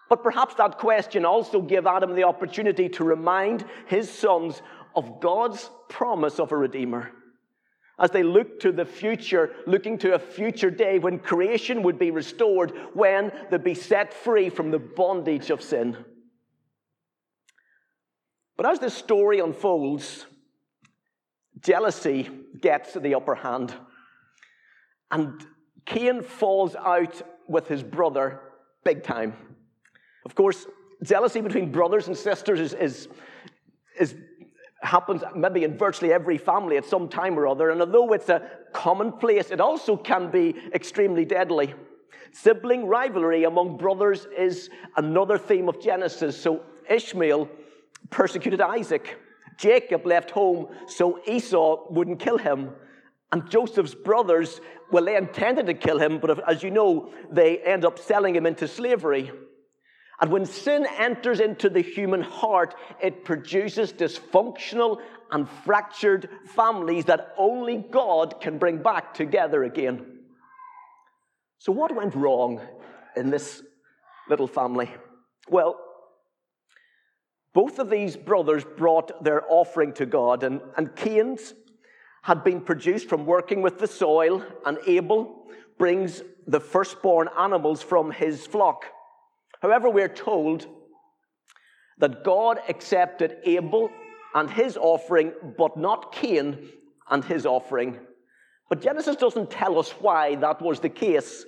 But 0.09 0.23
perhaps 0.23 0.55
that 0.55 0.77
question 0.77 1.25
also 1.25 1.61
gave 1.61 1.85
Adam 1.85 2.15
the 2.15 2.23
opportunity 2.23 2.87
to 2.89 3.03
remind 3.03 3.65
his 3.87 4.09
sons 4.09 4.61
of 4.95 5.19
God's 5.19 5.69
promise 5.89 6.39
of 6.39 6.51
a 6.51 6.57
Redeemer. 6.57 7.11
As 7.99 8.11
they 8.11 8.23
looked 8.23 8.61
to 8.61 8.71
the 8.71 8.85
future, 8.85 9.55
looking 9.65 9.97
to 9.99 10.13
a 10.13 10.19
future 10.19 10.69
day 10.69 10.99
when 10.99 11.19
creation 11.19 11.83
would 11.83 11.97
be 11.97 12.11
restored, 12.11 12.71
when 12.93 13.31
they'd 13.49 13.63
be 13.63 13.73
set 13.73 14.13
free 14.13 14.49
from 14.49 14.71
the 14.71 14.79
bondage 14.79 15.49
of 15.49 15.61
sin. 15.61 15.97
But 18.55 18.67
as 18.67 18.79
this 18.79 18.93
story 18.93 19.39
unfolds, 19.39 20.25
jealousy 21.59 22.29
gets 22.61 22.93
the 22.93 23.15
upper 23.15 23.35
hand. 23.35 23.73
And 25.11 25.45
Cain 25.85 26.21
falls 26.21 26.75
out 26.75 27.21
with 27.47 27.67
his 27.67 27.83
brother 27.83 28.41
big 28.83 29.03
time. 29.03 29.33
Of 30.27 30.35
course, 30.35 30.67
jealousy 31.01 31.39
between 31.39 31.71
brothers 31.71 32.09
and 32.09 32.17
sisters 32.17 32.59
is, 32.59 32.73
is, 32.73 33.07
is, 33.97 34.13
happens 34.81 35.23
maybe 35.33 35.63
in 35.63 35.77
virtually 35.77 36.11
every 36.11 36.37
family 36.37 36.75
at 36.75 36.83
some 36.83 37.07
time 37.07 37.39
or 37.39 37.47
other. 37.47 37.69
And 37.69 37.79
although 37.79 38.11
it's 38.11 38.27
a 38.27 38.41
commonplace, 38.73 39.51
it 39.51 39.61
also 39.61 39.95
can 39.95 40.29
be 40.29 40.53
extremely 40.73 41.23
deadly. 41.23 41.73
Sibling 42.33 42.87
rivalry 42.87 43.45
among 43.45 43.77
brothers 43.77 44.27
is 44.37 44.69
another 44.97 45.37
theme 45.37 45.69
of 45.69 45.81
Genesis. 45.81 46.37
So 46.37 46.61
Ishmael 46.89 47.47
persecuted 48.09 48.59
Isaac. 48.59 49.17
Jacob 49.57 50.05
left 50.05 50.31
home 50.31 50.67
so 50.87 51.21
Esau 51.25 51.85
wouldn't 51.89 52.19
kill 52.19 52.37
him. 52.37 52.71
And 53.31 53.49
Joseph's 53.49 53.95
brothers, 53.95 54.59
well, 54.91 55.05
they 55.05 55.15
intended 55.15 55.67
to 55.67 55.73
kill 55.73 55.99
him, 55.99 56.19
but 56.19 56.45
as 56.49 56.63
you 56.63 56.69
know, 56.69 57.13
they 57.31 57.59
end 57.59 57.85
up 57.85 57.97
selling 57.97 58.35
him 58.35 58.45
into 58.45 58.67
slavery. 58.67 59.31
And 60.19 60.31
when 60.31 60.45
sin 60.45 60.87
enters 60.97 61.39
into 61.39 61.69
the 61.69 61.81
human 61.81 62.21
heart, 62.21 62.73
it 63.01 63.23
produces 63.23 63.93
dysfunctional 63.93 64.99
and 65.31 65.47
fractured 65.47 66.29
families 66.45 67.05
that 67.05 67.33
only 67.37 67.77
God 67.77 68.41
can 68.41 68.57
bring 68.57 68.81
back 68.81 69.13
together 69.13 69.63
again. 69.63 70.19
So, 71.59 71.71
what 71.71 71.93
went 71.93 72.15
wrong 72.15 72.61
in 73.15 73.29
this 73.29 73.61
little 74.29 74.47
family? 74.47 74.89
Well, 75.49 75.79
both 77.53 77.79
of 77.79 77.89
these 77.89 78.15
brothers 78.15 78.63
brought 78.63 79.23
their 79.23 79.43
offering 79.51 79.93
to 79.93 80.05
God, 80.05 80.43
and, 80.43 80.61
and 80.77 80.95
Cain's 80.95 81.53
had 82.23 82.43
been 82.43 82.61
produced 82.61 83.07
from 83.07 83.25
working 83.25 83.61
with 83.61 83.79
the 83.79 83.87
soil, 83.87 84.43
and 84.65 84.77
Abel 84.85 85.47
brings 85.77 86.21
the 86.45 86.59
firstborn 86.59 87.29
animals 87.37 87.81
from 87.81 88.11
his 88.11 88.45
flock. 88.45 88.85
However, 89.61 89.89
we're 89.89 90.07
told 90.07 90.67
that 91.97 92.23
God 92.23 92.59
accepted 92.69 93.37
Abel 93.43 93.89
and 94.35 94.49
his 94.49 94.77
offering, 94.77 95.33
but 95.57 95.77
not 95.77 96.11
Cain 96.11 96.69
and 97.09 97.23
his 97.23 97.45
offering. 97.45 97.97
But 98.69 98.81
Genesis 98.81 99.15
doesn't 99.15 99.49
tell 99.49 99.79
us 99.79 99.91
why 99.91 100.35
that 100.35 100.61
was 100.61 100.79
the 100.79 100.89
case. 100.89 101.45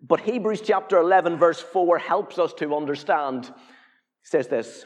But 0.00 0.20
Hebrews 0.20 0.60
chapter 0.60 0.98
11, 0.98 1.38
verse 1.38 1.60
4 1.60 1.98
helps 1.98 2.38
us 2.38 2.52
to 2.54 2.74
understand. 2.74 3.46
It 3.46 3.54
says 4.22 4.48
this 4.48 4.84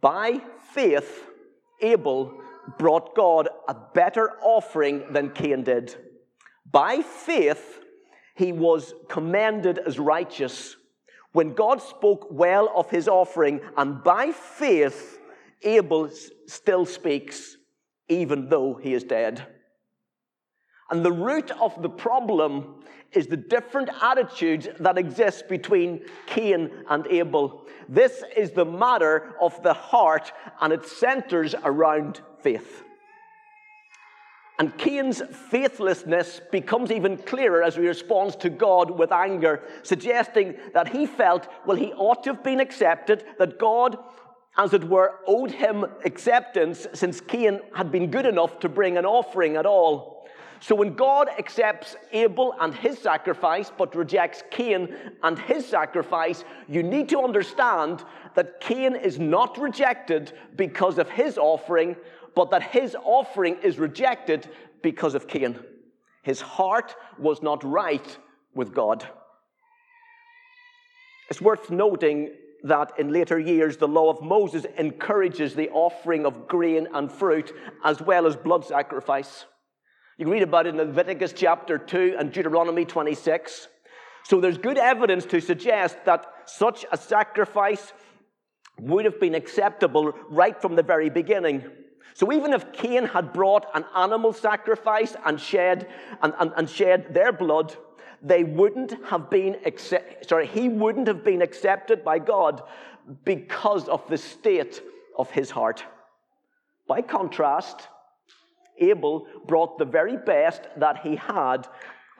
By 0.00 0.40
faith, 0.72 1.24
Abel 1.82 2.40
brought 2.78 3.14
God 3.14 3.48
a 3.68 3.76
better 3.94 4.32
offering 4.42 5.12
than 5.12 5.30
Cain 5.30 5.64
did. 5.64 5.94
By 6.70 7.02
faith, 7.02 7.80
he 8.36 8.52
was 8.52 8.94
commended 9.08 9.78
as 9.78 9.98
righteous 9.98 10.76
when 11.34 11.52
God 11.52 11.82
spoke 11.82 12.28
well 12.30 12.72
of 12.76 12.88
his 12.90 13.08
offering, 13.08 13.60
and 13.76 14.04
by 14.04 14.30
faith, 14.30 15.18
Abel 15.62 16.08
still 16.46 16.86
speaks, 16.86 17.56
even 18.08 18.48
though 18.48 18.74
he 18.74 18.94
is 18.94 19.02
dead. 19.02 19.44
And 20.90 21.04
the 21.04 21.10
root 21.10 21.50
of 21.50 21.82
the 21.82 21.88
problem 21.88 22.84
is 23.10 23.26
the 23.26 23.36
different 23.36 23.90
attitudes 24.00 24.68
that 24.78 24.96
exist 24.96 25.48
between 25.48 26.04
Cain 26.26 26.70
and 26.88 27.04
Abel. 27.08 27.66
This 27.88 28.22
is 28.36 28.52
the 28.52 28.64
matter 28.64 29.34
of 29.40 29.60
the 29.64 29.74
heart, 29.74 30.32
and 30.60 30.72
it 30.72 30.86
centers 30.86 31.56
around 31.64 32.20
faith. 32.42 32.84
And 34.58 34.76
Cain's 34.78 35.20
faithlessness 35.50 36.40
becomes 36.52 36.92
even 36.92 37.16
clearer 37.16 37.62
as 37.62 37.74
he 37.74 37.86
responds 37.86 38.36
to 38.36 38.50
God 38.50 38.90
with 38.90 39.10
anger, 39.10 39.62
suggesting 39.82 40.54
that 40.74 40.88
he 40.88 41.06
felt, 41.06 41.48
well, 41.66 41.76
he 41.76 41.92
ought 41.94 42.22
to 42.24 42.34
have 42.34 42.44
been 42.44 42.60
accepted, 42.60 43.24
that 43.38 43.58
God, 43.58 43.98
as 44.56 44.72
it 44.72 44.84
were, 44.84 45.18
owed 45.26 45.50
him 45.50 45.84
acceptance 46.04 46.86
since 46.92 47.20
Cain 47.20 47.60
had 47.74 47.90
been 47.90 48.12
good 48.12 48.26
enough 48.26 48.60
to 48.60 48.68
bring 48.68 48.96
an 48.96 49.04
offering 49.04 49.56
at 49.56 49.66
all. 49.66 50.14
So 50.60 50.74
when 50.74 50.94
God 50.94 51.28
accepts 51.36 51.96
Abel 52.12 52.54
and 52.60 52.72
his 52.74 52.98
sacrifice, 52.98 53.70
but 53.76 53.94
rejects 53.94 54.42
Cain 54.50 54.94
and 55.22 55.38
his 55.38 55.66
sacrifice, 55.66 56.44
you 56.68 56.82
need 56.82 57.08
to 57.10 57.20
understand 57.20 58.04
that 58.34 58.60
Cain 58.60 58.94
is 58.94 59.18
not 59.18 59.58
rejected 59.58 60.32
because 60.56 60.98
of 60.98 61.10
his 61.10 61.36
offering, 61.36 61.96
but 62.34 62.50
that 62.50 62.62
his 62.62 62.96
offering 63.04 63.56
is 63.62 63.78
rejected 63.78 64.48
because 64.82 65.14
of 65.14 65.28
Cain. 65.28 65.58
His 66.22 66.40
heart 66.40 66.94
was 67.18 67.42
not 67.42 67.62
right 67.64 68.18
with 68.54 68.74
God. 68.74 69.06
It's 71.30 71.40
worth 71.40 71.70
noting 71.70 72.30
that 72.64 72.98
in 72.98 73.12
later 73.12 73.38
years, 73.38 73.76
the 73.76 73.88
law 73.88 74.10
of 74.10 74.22
Moses 74.22 74.64
encourages 74.78 75.54
the 75.54 75.68
offering 75.70 76.24
of 76.24 76.48
grain 76.48 76.88
and 76.94 77.12
fruit 77.12 77.52
as 77.84 78.00
well 78.00 78.26
as 78.26 78.36
blood 78.36 78.64
sacrifice. 78.64 79.44
You 80.16 80.24
can 80.24 80.32
read 80.32 80.42
about 80.42 80.66
it 80.66 80.70
in 80.70 80.76
Leviticus 80.76 81.34
chapter 81.34 81.76
2 81.76 82.16
and 82.18 82.32
Deuteronomy 82.32 82.84
26. 82.84 83.68
So 84.24 84.40
there's 84.40 84.56
good 84.56 84.78
evidence 84.78 85.26
to 85.26 85.40
suggest 85.40 85.98
that 86.06 86.24
such 86.46 86.86
a 86.90 86.96
sacrifice 86.96 87.92
would 88.78 89.04
have 89.04 89.20
been 89.20 89.34
acceptable 89.34 90.12
right 90.30 90.60
from 90.60 90.76
the 90.76 90.82
very 90.82 91.10
beginning. 91.10 91.64
So 92.12 92.32
even 92.32 92.52
if 92.52 92.72
Cain 92.72 93.06
had 93.06 93.32
brought 93.32 93.66
an 93.74 93.84
animal 93.96 94.32
sacrifice 94.32 95.16
and 95.24 95.40
shed 95.40 95.88
and, 96.22 96.34
and, 96.38 96.52
and 96.56 96.68
shed 96.68 97.14
their 97.14 97.32
blood, 97.32 97.74
they 98.22 98.44
wouldn't 98.44 98.92
have 99.06 99.30
been 99.30 99.56
accept, 99.64 100.28
sorry, 100.28 100.46
he 100.46 100.68
wouldn't 100.68 101.08
have 101.08 101.24
been 101.24 101.42
accepted 101.42 102.04
by 102.04 102.18
God 102.18 102.62
because 103.24 103.88
of 103.88 104.06
the 104.08 104.18
state 104.18 104.82
of 105.18 105.30
his 105.30 105.50
heart. 105.50 105.84
By 106.86 107.02
contrast, 107.02 107.88
Abel 108.78 109.26
brought 109.46 109.78
the 109.78 109.84
very 109.84 110.16
best 110.16 110.62
that 110.76 111.00
he 111.02 111.16
had 111.16 111.66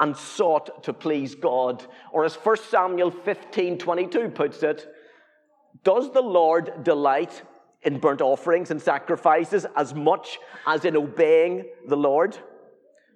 and 0.00 0.16
sought 0.16 0.82
to 0.84 0.92
please 0.92 1.34
God. 1.34 1.84
Or 2.12 2.24
as 2.24 2.34
1 2.34 2.56
Samuel 2.68 3.10
15 3.10 3.78
22 3.78 4.28
puts 4.30 4.62
it, 4.62 4.86
does 5.82 6.12
the 6.12 6.22
Lord 6.22 6.84
delight 6.84 7.42
in 7.84 7.98
burnt 7.98 8.20
offerings 8.20 8.70
and 8.70 8.80
sacrifices 8.80 9.66
as 9.76 9.94
much 9.94 10.38
as 10.66 10.84
in 10.84 10.96
obeying 10.96 11.66
the 11.88 11.96
Lord? 11.96 12.36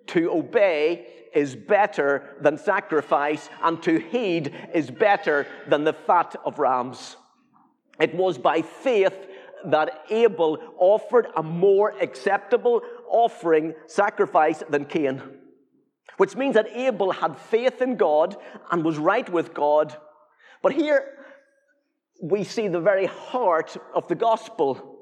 To 0.08 0.30
obey 0.30 1.06
is 1.34 1.54
better 1.54 2.36
than 2.40 2.56
sacrifice, 2.56 3.48
and 3.62 3.82
to 3.82 3.98
heed 3.98 4.54
is 4.74 4.90
better 4.90 5.46
than 5.66 5.84
the 5.84 5.92
fat 5.92 6.34
of 6.44 6.58
rams. 6.58 7.16
It 8.00 8.14
was 8.14 8.38
by 8.38 8.62
faith 8.62 9.26
that 9.66 10.04
Abel 10.10 10.58
offered 10.78 11.26
a 11.36 11.42
more 11.42 11.94
acceptable 12.00 12.80
offering 13.08 13.74
sacrifice 13.86 14.62
than 14.70 14.84
Cain, 14.84 15.22
which 16.16 16.36
means 16.36 16.54
that 16.54 16.68
Abel 16.74 17.12
had 17.12 17.36
faith 17.36 17.82
in 17.82 17.96
God 17.96 18.36
and 18.70 18.84
was 18.84 18.98
right 18.98 19.28
with 19.28 19.52
God. 19.52 19.96
But 20.62 20.72
here 20.72 21.17
we 22.20 22.44
see 22.44 22.68
the 22.68 22.80
very 22.80 23.06
heart 23.06 23.76
of 23.94 24.08
the 24.08 24.14
gospel. 24.14 24.96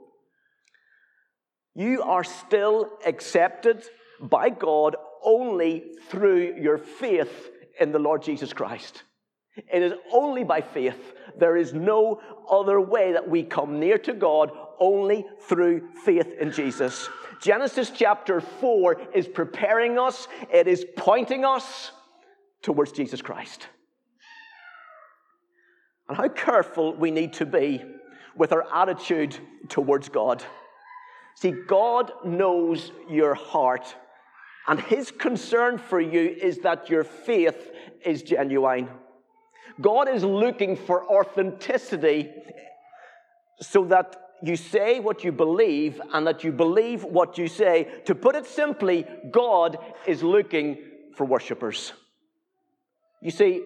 You 1.75 2.02
are 2.02 2.25
still 2.25 2.90
accepted 3.04 3.85
by 4.20 4.50
God 4.50 4.96
only 5.23 5.92
through 6.08 6.56
your 6.61 6.78
faith 6.78 7.50
in 7.80 7.92
the 7.92 7.99
Lord 7.99 8.23
Jesus 8.23 8.52
Christ. 8.52 9.02
It 9.56 9.82
is 9.82 9.92
only 10.12 10.44
by 10.44 10.61
faith. 10.61 11.14
There 11.38 11.56
is 11.56 11.73
no 11.73 12.20
other 12.50 12.80
way 12.80 13.12
that 13.12 13.28
we 13.28 13.42
come 13.42 13.80
near 13.80 13.99
to 13.99 14.12
God, 14.12 14.50
only 14.78 15.26
through 15.49 15.88
faith 16.04 16.35
in 16.38 16.52
Jesus. 16.52 17.08
Genesis 17.40 17.90
chapter 17.90 18.40
4 18.40 19.08
is 19.14 19.26
preparing 19.26 19.99
us, 19.99 20.28
it 20.52 20.66
is 20.66 20.87
pointing 20.96 21.44
us 21.44 21.92
towards 22.62 22.92
Jesus 22.92 23.23
Christ. 23.23 23.68
And 26.09 26.17
how 26.17 26.29
careful 26.29 26.95
we 26.95 27.11
need 27.11 27.33
to 27.35 27.47
be 27.47 27.83
with 28.37 28.53
our 28.53 28.67
attitude 28.73 29.37
towards 29.69 30.09
God. 30.09 30.45
See, 31.35 31.51
God 31.51 32.12
knows 32.25 32.92
your 33.11 33.35
heart, 33.35 33.95
and 34.66 34.81
His 34.81 35.11
concern 35.11 35.79
for 35.79 36.01
you 36.01 36.37
is 36.40 36.59
that 36.59 36.88
your 36.88 37.05
faith 37.05 37.71
is 38.05 38.23
genuine. 38.23 38.88
God 39.81 40.09
is 40.09 40.25
looking 40.25 40.77
for 40.77 41.05
authenticity 41.05 42.31
so 43.61 43.85
that 43.87 44.16
you 44.42 44.57
say 44.57 45.01
what 45.01 45.25
you 45.25 45.33
believe 45.33 46.01
and 46.12 46.27
that 46.27 46.45
you 46.45 46.53
believe 46.53 47.05
what 47.05 47.38
you 47.38 47.49
say. 47.49 47.88
To 48.07 48.14
put 48.14 48.35
it 48.37 48.47
simply, 48.47 49.07
God 49.31 49.79
is 50.07 50.23
looking 50.23 50.79
for 51.14 51.25
worshippers. 51.25 51.92
You 53.23 53.31
see, 53.31 53.62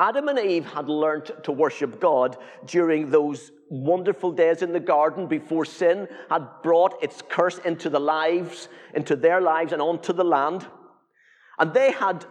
Adam 0.00 0.28
and 0.28 0.38
Eve 0.38 0.64
had 0.64 0.88
learned 0.88 1.30
to 1.42 1.52
worship 1.52 2.00
God 2.00 2.38
during 2.64 3.10
those 3.10 3.52
wonderful 3.68 4.32
days 4.32 4.62
in 4.62 4.72
the 4.72 4.80
garden 4.80 5.26
before 5.26 5.66
sin 5.66 6.08
had 6.30 6.48
brought 6.62 7.02
its 7.02 7.22
curse 7.28 7.58
into 7.58 7.90
the 7.90 8.00
lives, 8.00 8.68
into 8.94 9.14
their 9.14 9.42
lives 9.42 9.74
and 9.74 9.82
onto 9.82 10.14
the 10.14 10.24
land. 10.24 10.66
And 11.58 11.74
they 11.74 11.92
had 11.92 12.24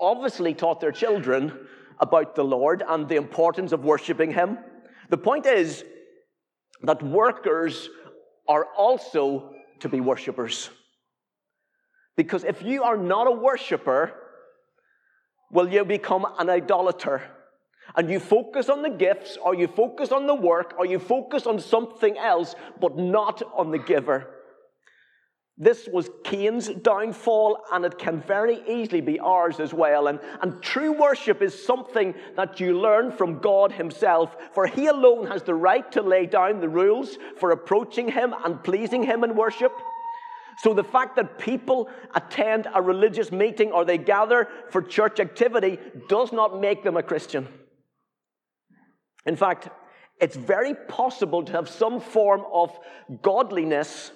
obviously 0.00 0.52
taught 0.52 0.80
their 0.80 0.90
children 0.90 1.52
about 2.00 2.34
the 2.34 2.44
Lord 2.44 2.82
and 2.86 3.08
the 3.08 3.16
importance 3.16 3.70
of 3.70 3.84
worshiping 3.84 4.32
Him. 4.32 4.58
The 5.08 5.16
point 5.16 5.46
is, 5.46 5.84
that 6.82 7.02
workers 7.02 7.88
are 8.48 8.66
also 8.76 9.50
to 9.80 9.88
be 9.88 10.00
worshippers. 10.00 10.70
Because 12.16 12.44
if 12.44 12.62
you 12.62 12.82
are 12.82 12.96
not 12.96 13.26
a 13.26 13.30
worshiper, 13.30 14.12
will 15.50 15.72
you 15.72 15.84
become 15.84 16.26
an 16.38 16.50
idolater? 16.50 17.22
And 17.94 18.10
you 18.10 18.18
focus 18.18 18.68
on 18.68 18.82
the 18.82 18.90
gifts, 18.90 19.38
or 19.42 19.54
you 19.54 19.68
focus 19.68 20.12
on 20.12 20.26
the 20.26 20.34
work, 20.34 20.74
or 20.78 20.86
you 20.86 20.98
focus 20.98 21.46
on 21.46 21.60
something 21.60 22.18
else, 22.18 22.54
but 22.80 22.98
not 22.98 23.42
on 23.54 23.70
the 23.70 23.78
giver. 23.78 24.32
This 25.58 25.88
was 25.90 26.10
Cain's 26.22 26.68
downfall, 26.68 27.58
and 27.72 27.86
it 27.86 27.96
can 27.96 28.20
very 28.20 28.60
easily 28.68 29.00
be 29.00 29.18
ours 29.18 29.58
as 29.58 29.72
well. 29.72 30.08
And, 30.08 30.20
and 30.42 30.60
true 30.62 30.92
worship 30.92 31.40
is 31.40 31.64
something 31.64 32.14
that 32.36 32.60
you 32.60 32.78
learn 32.78 33.10
from 33.10 33.38
God 33.38 33.72
Himself, 33.72 34.36
for 34.52 34.66
He 34.66 34.86
alone 34.86 35.28
has 35.28 35.42
the 35.42 35.54
right 35.54 35.90
to 35.92 36.02
lay 36.02 36.26
down 36.26 36.60
the 36.60 36.68
rules 36.68 37.16
for 37.38 37.52
approaching 37.52 38.10
Him 38.10 38.34
and 38.44 38.62
pleasing 38.62 39.02
Him 39.02 39.24
in 39.24 39.34
worship. 39.34 39.72
So 40.58 40.72
the 40.72 40.84
fact 40.84 41.16
that 41.16 41.38
people 41.38 41.90
attend 42.14 42.66
a 42.74 42.80
religious 42.80 43.30
meeting 43.30 43.72
or 43.72 43.84
they 43.84 43.98
gather 43.98 44.48
for 44.70 44.80
church 44.80 45.20
activity 45.20 45.78
does 46.08 46.32
not 46.32 46.60
make 46.60 46.82
them 46.82 46.96
a 46.96 47.02
Christian. 47.02 47.46
In 49.26 49.36
fact, 49.36 49.68
it's 50.20 50.36
very 50.36 50.74
possible 50.74 51.42
to 51.44 51.52
have 51.52 51.68
some 51.68 52.00
form 52.00 52.44
of 52.52 52.78
godliness 53.20 54.12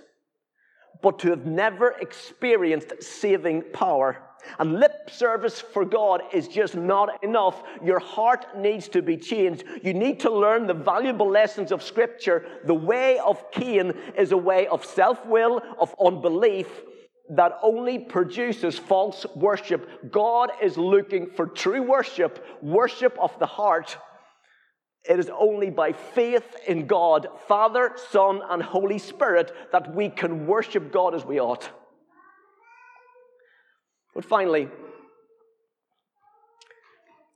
but 1.03 1.19
to 1.21 1.31
have 1.31 1.47
never 1.47 1.93
experienced 2.01 3.03
saving 3.03 3.63
power. 3.73 4.23
And 4.59 4.81
lip 4.81 5.11
service 5.11 5.61
for 5.61 5.85
God 5.85 6.23
is 6.33 6.49
just 6.49 6.75
not 6.75 7.23
enough. 7.23 7.63
Your 7.85 7.99
heart 7.99 8.47
needs 8.57 8.89
to 8.89 9.03
be 9.03 9.17
changed. 9.17 9.65
You 9.83 9.95
need 9.95 10.21
to 10.21 10.31
learn 10.31 10.67
the 10.67 10.75
valuable 10.75 11.29
lessons 11.29 11.73
of 11.73 11.83
Scripture. 11.83 12.47
The 12.65 12.75
way 12.75 13.19
of 13.19 13.51
Cain 13.51 13.93
is 14.17 14.33
a 14.33 14.37
way 14.37 14.67
of 14.69 14.85
self 14.85 15.25
will, 15.27 15.63
of 15.79 15.95
unbelief, 16.05 16.69
that 17.31 17.59
only 17.63 17.99
produces 17.99 18.79
false 18.79 19.25
worship. 19.37 20.11
God 20.11 20.51
is 20.63 20.77
looking 20.77 21.31
for 21.31 21.47
true 21.47 21.83
worship, 21.83 22.45
worship 22.63 23.17
of 23.21 23.39
the 23.39 23.47
heart 23.47 23.97
it 25.09 25.19
is 25.19 25.31
only 25.37 25.71
by 25.71 25.93
faith 25.93 26.57
in 26.67 26.87
God, 26.87 27.29
Father, 27.49 27.93
Son, 28.11 28.43
and 28.49 28.63
Holy 28.63 28.99
Spirit, 28.99 29.53
that 29.73 29.95
we 29.95 30.09
can 30.11 30.47
worship 30.47 30.93
God 30.93 31.15
as 31.15 31.25
we 31.25 31.41
ought. 31.41 31.71
But 34.15 34.25
finally, 34.25 34.69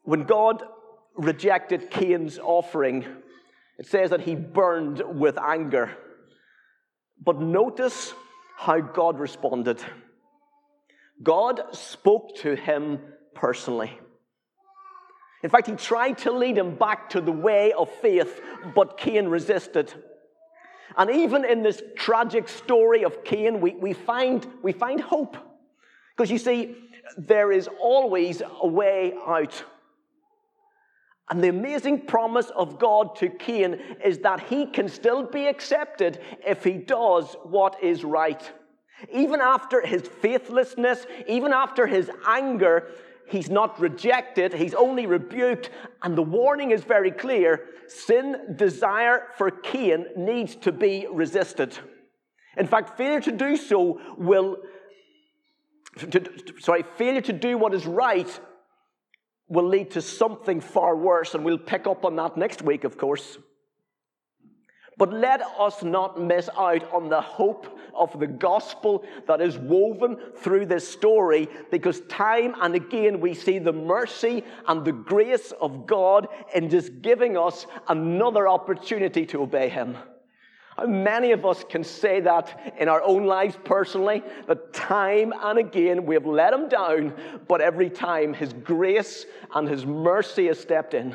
when 0.03 0.25
God 0.25 0.63
rejected 1.17 1.91
Cain's 1.91 2.39
offering, 2.39 3.07
it 3.79 3.87
says 3.87 4.11
that 4.11 4.21
he 4.21 4.35
burned 4.35 5.03
with 5.07 5.39
anger. 5.39 5.97
But 7.23 7.41
notice 7.41 8.13
how 8.57 8.81
God 8.81 9.19
responded. 9.19 9.83
God 11.23 11.75
spoke 11.75 12.37
to 12.39 12.55
him 12.55 13.01
personally. 13.35 13.99
In 15.45 15.51
fact, 15.51 15.67
he 15.67 15.77
tried 15.77 16.17
to 16.19 16.33
lead 16.33 16.57
him 16.57 16.75
back 16.75 17.11
to 17.11 17.21
the 17.21 17.31
way 17.31 17.75
of 17.75 17.91
faith, 18.01 18.41
but 18.75 18.97
Cain 18.97 19.29
resisted. 19.29 19.93
And 20.97 21.11
even 21.11 21.45
in 21.45 21.63
this 21.63 21.83
tragic 21.97 22.49
story 22.49 23.05
of 23.05 23.23
Cain, 23.25 23.61
we, 23.61 23.75
we, 23.75 23.93
find, 23.93 24.47
we 24.63 24.73
find 24.73 25.03
hope. 25.03 25.37
Because 26.17 26.31
you 26.31 26.39
see, 26.39 26.77
there 27.19 27.53
is 27.53 27.69
always 27.79 28.41
a 28.63 28.67
way 28.67 29.13
out. 29.27 29.63
And 31.29 31.45
the 31.45 31.49
amazing 31.49 32.07
promise 32.07 32.51
of 32.57 32.79
God 32.79 33.15
to 33.17 33.29
Cain 33.29 33.79
is 34.03 34.21
that 34.21 34.41
he 34.41 34.65
can 34.65 34.89
still 34.89 35.25
be 35.25 35.47
accepted 35.47 36.23
if 36.47 36.65
he 36.65 36.73
does 36.73 37.37
what 37.43 37.83
is 37.83 38.03
right. 38.03 38.51
Even 39.13 39.43
after 39.43 39.85
his 39.87 40.09
faithlessness, 40.09 41.05
even 41.29 41.53
after 41.53 41.87
his 41.87 42.11
anger, 42.27 42.89
he's 43.29 43.51
not 43.51 43.81
rejected, 43.81 44.53
he's 44.53 44.75
only 44.75 45.07
rebuked. 45.07 45.71
And 46.03 46.17
the 46.17 46.23
warning 46.23 46.71
is 46.71 46.85
very 46.85 47.11
clear 47.11 47.67
sin 47.89 48.57
desire 48.57 49.29
for 49.37 49.51
Cain 49.51 50.07
needs 50.17 50.57
to 50.57 50.73
be 50.73 51.07
resisted. 51.11 51.77
In 52.57 52.67
fact, 52.67 52.97
failure 52.97 53.21
to 53.21 53.33
do 53.33 53.57
so 53.57 54.01
will, 54.17 54.59
to, 55.99 56.23
sorry, 56.61 56.85
failure 56.97 57.21
to 57.23 57.33
do 57.33 57.59
what 57.59 57.75
is 57.75 57.87
right 57.87 58.41
will 59.49 59.69
lead 59.69 59.91
to 59.93 60.03
something 60.03 60.61
far 60.61 60.97
worse. 60.97 61.35
And 61.35 61.45
we'll 61.45 61.59
pick 61.59 61.87
up 61.87 62.05
on 62.05 62.17
that 62.17 62.37
next 62.37 62.63
week, 62.63 62.85
of 62.85 62.97
course. 62.97 63.39
But 64.97 65.13
let 65.13 65.43
us 65.59 65.83
not 65.83 66.21
miss 66.21 66.49
out 66.57 66.91
on 66.93 67.09
the 67.09 67.21
hope 67.21 67.79
of 67.95 68.19
the 68.19 68.27
gospel 68.27 69.05
that 69.27 69.41
is 69.41 69.59
woven 69.59 70.17
through 70.37 70.67
this 70.67 70.89
story 70.89 71.49
because 71.71 72.01
time 72.03 72.55
and 72.61 72.75
again 72.75 73.21
we 73.21 73.35
see 73.35 73.59
the 73.59 73.73
mercy 73.73 74.45
and 74.69 74.85
the 74.85 74.93
grace 74.93 75.53
of 75.61 75.87
God 75.87 76.29
in 76.55 76.71
just 76.71 77.03
giving 77.03 77.37
us 77.37 77.67
another 77.89 78.47
opportunity 78.47 79.27
to 79.27 79.43
obey 79.43 79.69
Him. 79.69 79.97
Many 80.87 81.31
of 81.31 81.47
us 81.47 81.65
can 81.69 81.85
say 81.85 82.21
that 82.21 82.75
in 82.79 82.89
our 82.89 83.03
own 83.03 83.27
lives 83.27 83.57
personally, 83.65 84.23
that 84.49 84.73
time 84.73 85.33
and 85.41 85.59
again 85.59 86.05
we 86.05 86.15
have 86.17 86.27
let 86.27 86.53
Him 86.53 86.69
down, 86.69 87.15
but 87.49 87.61
every 87.61 87.91
time 87.91 88.35
His 88.35 88.53
grace 88.53 89.27
and 89.55 89.69
His 89.69 89.87
mercy 89.87 90.47
has 90.47 90.59
stepped 90.59 90.95
in 90.95 91.15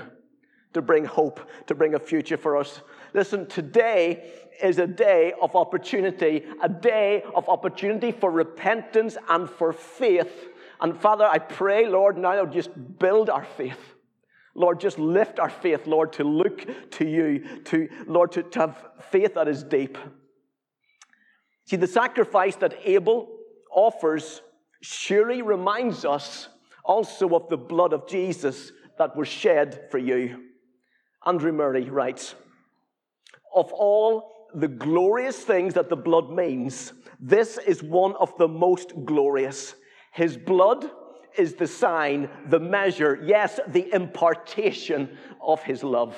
to 0.74 0.82
bring 0.82 1.04
hope, 1.04 1.42
to 1.68 1.76
bring 1.76 1.96
a 1.96 2.00
future 2.00 2.38
for 2.38 2.56
us. 2.56 2.82
Listen, 3.14 3.48
today 3.48 4.32
is 4.62 4.78
a 4.78 4.88
day 4.88 5.34
of 5.42 5.56
opportunity, 5.56 6.46
a 6.62 6.70
day 6.70 7.24
of 7.34 7.48
opportunity 7.50 8.12
for 8.12 8.32
repentance 8.32 9.18
and 9.30 9.50
for 9.50 9.74
faith. 9.74 10.50
And 10.82 10.98
Father, 10.98 11.26
I 11.26 11.40
pray, 11.40 11.88
Lord, 11.88 12.18
now 12.18 12.46
just 12.46 12.70
build 13.00 13.30
our 13.30 13.46
faith. 13.46 13.96
Lord, 14.56 14.80
just 14.80 15.00
lift 15.00 15.40
our 15.40 15.50
faith, 15.50 15.88
Lord, 15.88 16.14
to 16.14 16.24
look 16.24 16.66
to 16.92 17.08
you, 17.08 17.62
to 17.66 17.88
Lord, 18.08 18.32
to, 18.34 18.44
to 18.44 18.60
have 18.60 18.86
faith 19.10 19.36
that 19.36 19.48
is 19.48 19.64
deep. 19.64 19.98
See, 21.66 21.78
the 21.78 21.88
sacrifice 21.88 22.56
that 22.58 22.74
Abel 22.84 23.30
offers 23.72 24.42
surely 24.82 25.42
reminds 25.42 26.04
us 26.04 26.50
also 26.84 27.30
of 27.36 27.48
the 27.50 27.58
blood 27.58 27.94
of 27.94 28.08
Jesus 28.08 28.72
that 28.98 29.16
was 29.16 29.28
shed 29.28 29.88
for 29.92 29.98
you. 29.98 30.46
Andrew 31.26 31.52
Murray 31.52 31.90
writes, 31.90 32.36
of 33.54 33.72
all 33.74 34.50
the 34.54 34.68
glorious 34.68 35.38
things 35.38 35.74
that 35.76 35.90
the 35.90 35.96
blood 35.96 36.30
means, 36.32 36.94
this 37.20 37.58
is 37.58 37.84
one 37.84 38.16
of 38.16 38.36
the 38.38 38.48
most 38.48 38.94
glorious. 39.06 39.76
His 40.14 40.38
blood 40.38 40.90
is 41.38 41.54
the 41.56 41.68
sign, 41.68 42.30
the 42.48 42.60
measure, 42.60 43.20
yes, 43.24 43.60
the 43.68 43.94
impartation 43.94 45.18
of 45.42 45.62
his 45.64 45.84
love. 45.84 46.16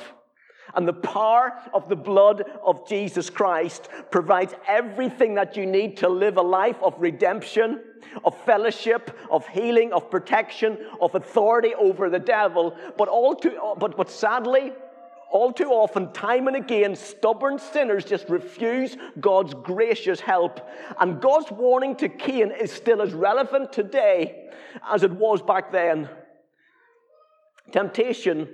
And 0.73 0.87
the 0.87 0.93
power 0.93 1.53
of 1.73 1.89
the 1.89 1.95
blood 1.95 2.43
of 2.63 2.87
Jesus 2.87 3.29
Christ 3.29 3.89
provides 4.09 4.53
everything 4.67 5.35
that 5.35 5.57
you 5.57 5.65
need 5.65 5.97
to 5.97 6.07
live 6.07 6.37
a 6.37 6.41
life 6.41 6.81
of 6.81 6.95
redemption, 6.97 7.81
of 8.23 8.37
fellowship, 8.45 9.17
of 9.29 9.45
healing, 9.47 9.91
of 9.91 10.09
protection, 10.09 10.77
of 11.01 11.13
authority 11.15 11.73
over 11.75 12.09
the 12.09 12.19
devil. 12.19 12.75
But 12.97 13.09
all 13.09 13.35
too, 13.35 13.57
but, 13.79 13.97
but 13.97 14.09
sadly, 14.09 14.71
all 15.31 15.53
too 15.53 15.69
often, 15.69 16.11
time 16.11 16.47
and 16.47 16.57
again, 16.57 16.95
stubborn 16.95 17.57
sinners 17.57 18.03
just 18.05 18.29
refuse 18.29 18.97
God's 19.19 19.53
gracious 19.53 20.19
help. 20.19 20.59
And 20.99 21.21
God's 21.21 21.51
warning 21.51 21.95
to 21.97 22.09
Cain 22.09 22.51
is 22.51 22.71
still 22.71 23.01
as 23.01 23.13
relevant 23.13 23.71
today 23.71 24.49
as 24.89 25.03
it 25.03 25.11
was 25.11 25.41
back 25.41 25.71
then. 25.71 26.09
Temptation 27.71 28.49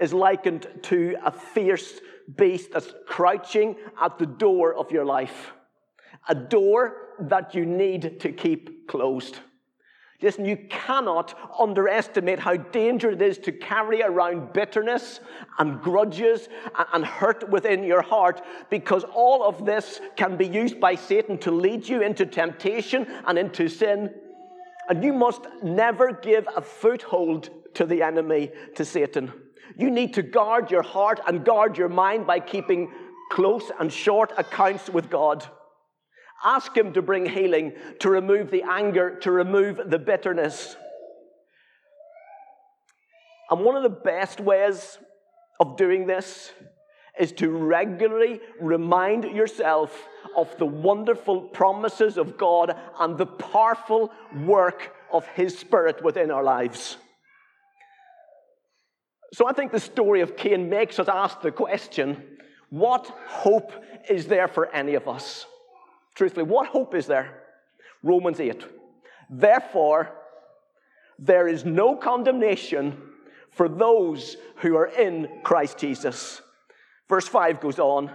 is 0.00 0.14
likened 0.14 0.68
to 0.82 1.16
a 1.24 1.32
fierce 1.32 2.00
beast 2.36 2.70
that's 2.72 2.94
crouching 3.06 3.76
at 4.00 4.18
the 4.18 4.26
door 4.26 4.74
of 4.74 4.92
your 4.92 5.04
life, 5.04 5.52
a 6.28 6.34
door 6.34 6.96
that 7.20 7.54
you 7.54 7.66
need 7.66 8.20
to 8.20 8.32
keep 8.32 8.86
closed. 8.86 9.38
Listen, 10.22 10.44
you 10.44 10.56
cannot 10.68 11.34
underestimate 11.58 12.38
how 12.38 12.56
dangerous 12.56 13.16
it 13.16 13.22
is 13.22 13.38
to 13.38 13.52
carry 13.52 14.02
around 14.02 14.52
bitterness 14.52 15.20
and 15.58 15.82
grudges 15.82 16.48
and 16.92 17.04
hurt 17.04 17.50
within 17.50 17.82
your 17.82 18.02
heart 18.02 18.40
because 18.70 19.04
all 19.12 19.42
of 19.42 19.66
this 19.66 20.00
can 20.16 20.36
be 20.36 20.46
used 20.46 20.78
by 20.78 20.94
Satan 20.94 21.38
to 21.38 21.50
lead 21.50 21.88
you 21.88 22.02
into 22.02 22.24
temptation 22.24 23.06
and 23.26 23.36
into 23.36 23.68
sin. 23.68 24.14
And 24.88 25.02
you 25.02 25.12
must 25.12 25.42
never 25.62 26.12
give 26.12 26.46
a 26.56 26.62
foothold 26.62 27.50
to 27.74 27.84
the 27.84 28.02
enemy, 28.02 28.52
to 28.76 28.84
Satan. 28.84 29.32
You 29.76 29.90
need 29.90 30.14
to 30.14 30.22
guard 30.22 30.70
your 30.70 30.82
heart 30.82 31.20
and 31.26 31.44
guard 31.44 31.76
your 31.76 31.88
mind 31.88 32.26
by 32.26 32.38
keeping 32.40 32.92
close 33.30 33.70
and 33.80 33.92
short 33.92 34.32
accounts 34.36 34.88
with 34.90 35.10
God. 35.10 35.46
Ask 36.44 36.76
Him 36.76 36.92
to 36.94 37.02
bring 37.02 37.26
healing, 37.26 37.72
to 38.00 38.10
remove 38.10 38.50
the 38.50 38.64
anger, 38.68 39.16
to 39.20 39.30
remove 39.30 39.80
the 39.86 39.98
bitterness. 39.98 40.76
And 43.50 43.60
one 43.64 43.76
of 43.76 43.82
the 43.82 43.90
best 43.90 44.40
ways 44.40 44.98
of 45.60 45.76
doing 45.76 46.06
this 46.06 46.52
is 47.18 47.32
to 47.32 47.50
regularly 47.50 48.40
remind 48.60 49.24
yourself 49.24 50.08
of 50.36 50.56
the 50.58 50.66
wonderful 50.66 51.42
promises 51.42 52.16
of 52.16 52.38
God 52.38 52.74
and 52.98 53.18
the 53.18 53.26
powerful 53.26 54.10
work 54.44 54.94
of 55.12 55.26
His 55.26 55.58
Spirit 55.58 56.02
within 56.02 56.30
our 56.30 56.42
lives. 56.42 56.96
So 59.34 59.46
I 59.46 59.52
think 59.52 59.72
the 59.72 59.80
story 59.80 60.20
of 60.20 60.36
Cain 60.36 60.68
makes 60.68 60.98
us 60.98 61.08
ask 61.08 61.40
the 61.40 61.52
question 61.52 62.22
what 62.70 63.06
hope 63.26 63.72
is 64.08 64.26
there 64.26 64.48
for 64.48 64.66
any 64.74 64.94
of 64.94 65.06
us? 65.06 65.46
Truthfully, 66.14 66.44
what 66.44 66.68
hope 66.68 66.94
is 66.94 67.06
there? 67.06 67.42
Romans 68.02 68.40
8. 68.40 68.64
Therefore, 69.30 70.12
there 71.18 71.48
is 71.48 71.64
no 71.64 71.96
condemnation 71.96 73.00
for 73.50 73.68
those 73.68 74.36
who 74.56 74.76
are 74.76 74.86
in 74.86 75.28
Christ 75.42 75.78
Jesus. 75.78 76.42
Verse 77.08 77.28
5 77.28 77.60
goes 77.60 77.78
on. 77.78 78.10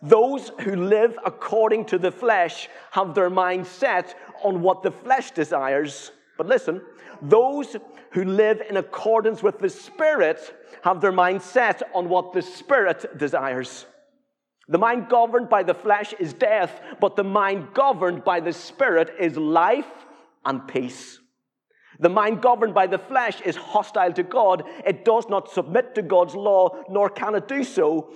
Those 0.00 0.50
who 0.60 0.76
live 0.76 1.16
according 1.24 1.84
to 1.86 1.98
the 1.98 2.10
flesh 2.10 2.68
have 2.90 3.14
their 3.14 3.30
mind 3.30 3.66
set 3.66 4.16
on 4.42 4.62
what 4.62 4.82
the 4.82 4.90
flesh 4.90 5.30
desires. 5.30 6.10
But 6.36 6.48
listen, 6.48 6.82
those 7.20 7.76
who 8.10 8.24
live 8.24 8.62
in 8.68 8.76
accordance 8.76 9.42
with 9.42 9.58
the 9.58 9.70
Spirit 9.70 10.54
have 10.82 11.00
their 11.00 11.12
mind 11.12 11.42
set 11.42 11.82
on 11.94 12.08
what 12.08 12.32
the 12.32 12.42
Spirit 12.42 13.16
desires. 13.16 13.86
The 14.68 14.78
mind 14.78 15.08
governed 15.08 15.48
by 15.48 15.62
the 15.62 15.74
flesh 15.74 16.14
is 16.18 16.32
death, 16.32 16.80
but 17.00 17.16
the 17.16 17.24
mind 17.24 17.74
governed 17.74 18.24
by 18.24 18.40
the 18.40 18.52
Spirit 18.52 19.14
is 19.18 19.36
life 19.36 19.90
and 20.44 20.66
peace. 20.66 21.18
The 21.98 22.08
mind 22.08 22.40
governed 22.40 22.74
by 22.74 22.86
the 22.86 22.98
flesh 22.98 23.40
is 23.42 23.54
hostile 23.54 24.12
to 24.14 24.22
God. 24.22 24.64
It 24.84 25.04
does 25.04 25.28
not 25.28 25.50
submit 25.50 25.94
to 25.94 26.02
God's 26.02 26.34
law, 26.34 26.84
nor 26.88 27.10
can 27.10 27.34
it 27.34 27.48
do 27.48 27.62
so. 27.64 28.12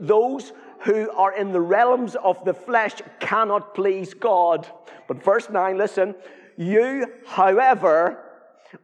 Those 0.00 0.52
who 0.80 1.10
are 1.10 1.36
in 1.36 1.52
the 1.52 1.60
realms 1.60 2.16
of 2.16 2.44
the 2.44 2.54
flesh 2.54 2.94
cannot 3.20 3.74
please 3.74 4.14
God. 4.14 4.66
But 5.06 5.22
verse 5.22 5.50
9, 5.50 5.76
listen, 5.76 6.14
you, 6.56 7.06
however, 7.26 8.23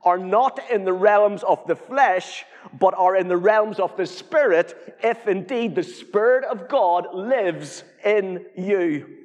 are 0.03 0.19
not 0.19 0.61
in 0.71 0.85
the 0.85 0.93
realms 0.93 1.43
of 1.43 1.67
the 1.67 1.77
flesh, 1.77 2.45
but 2.79 2.95
are 2.95 3.17
in 3.17 3.29
the 3.29 3.37
realms 3.37 3.79
of 3.79 3.97
the 3.97 4.07
Spirit, 4.07 4.97
if 5.03 5.27
indeed 5.27 5.75
the 5.75 5.83
Spirit 5.83 6.45
of 6.45 6.69
God 6.69 7.15
lives 7.15 7.85
in 8.05 8.47
you. 8.57 9.17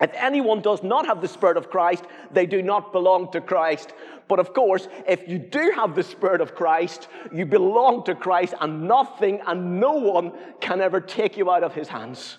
If 0.00 0.10
anyone 0.14 0.60
does 0.60 0.82
not 0.82 1.06
have 1.06 1.22
the 1.22 1.28
Spirit 1.28 1.56
of 1.56 1.70
Christ, 1.70 2.04
they 2.30 2.44
do 2.44 2.60
not 2.60 2.92
belong 2.92 3.32
to 3.32 3.40
Christ. 3.40 3.94
But 4.28 4.38
of 4.38 4.52
course, 4.52 4.88
if 5.06 5.26
you 5.28 5.38
do 5.38 5.72
have 5.74 5.94
the 5.94 6.02
Spirit 6.02 6.40
of 6.40 6.54
Christ, 6.54 7.08
you 7.32 7.46
belong 7.46 8.04
to 8.04 8.14
Christ, 8.14 8.54
and 8.60 8.86
nothing 8.86 9.40
and 9.46 9.80
no 9.80 9.92
one 9.92 10.32
can 10.60 10.80
ever 10.80 11.00
take 11.00 11.36
you 11.36 11.50
out 11.50 11.62
of 11.62 11.74
his 11.74 11.88
hands. 11.88 12.38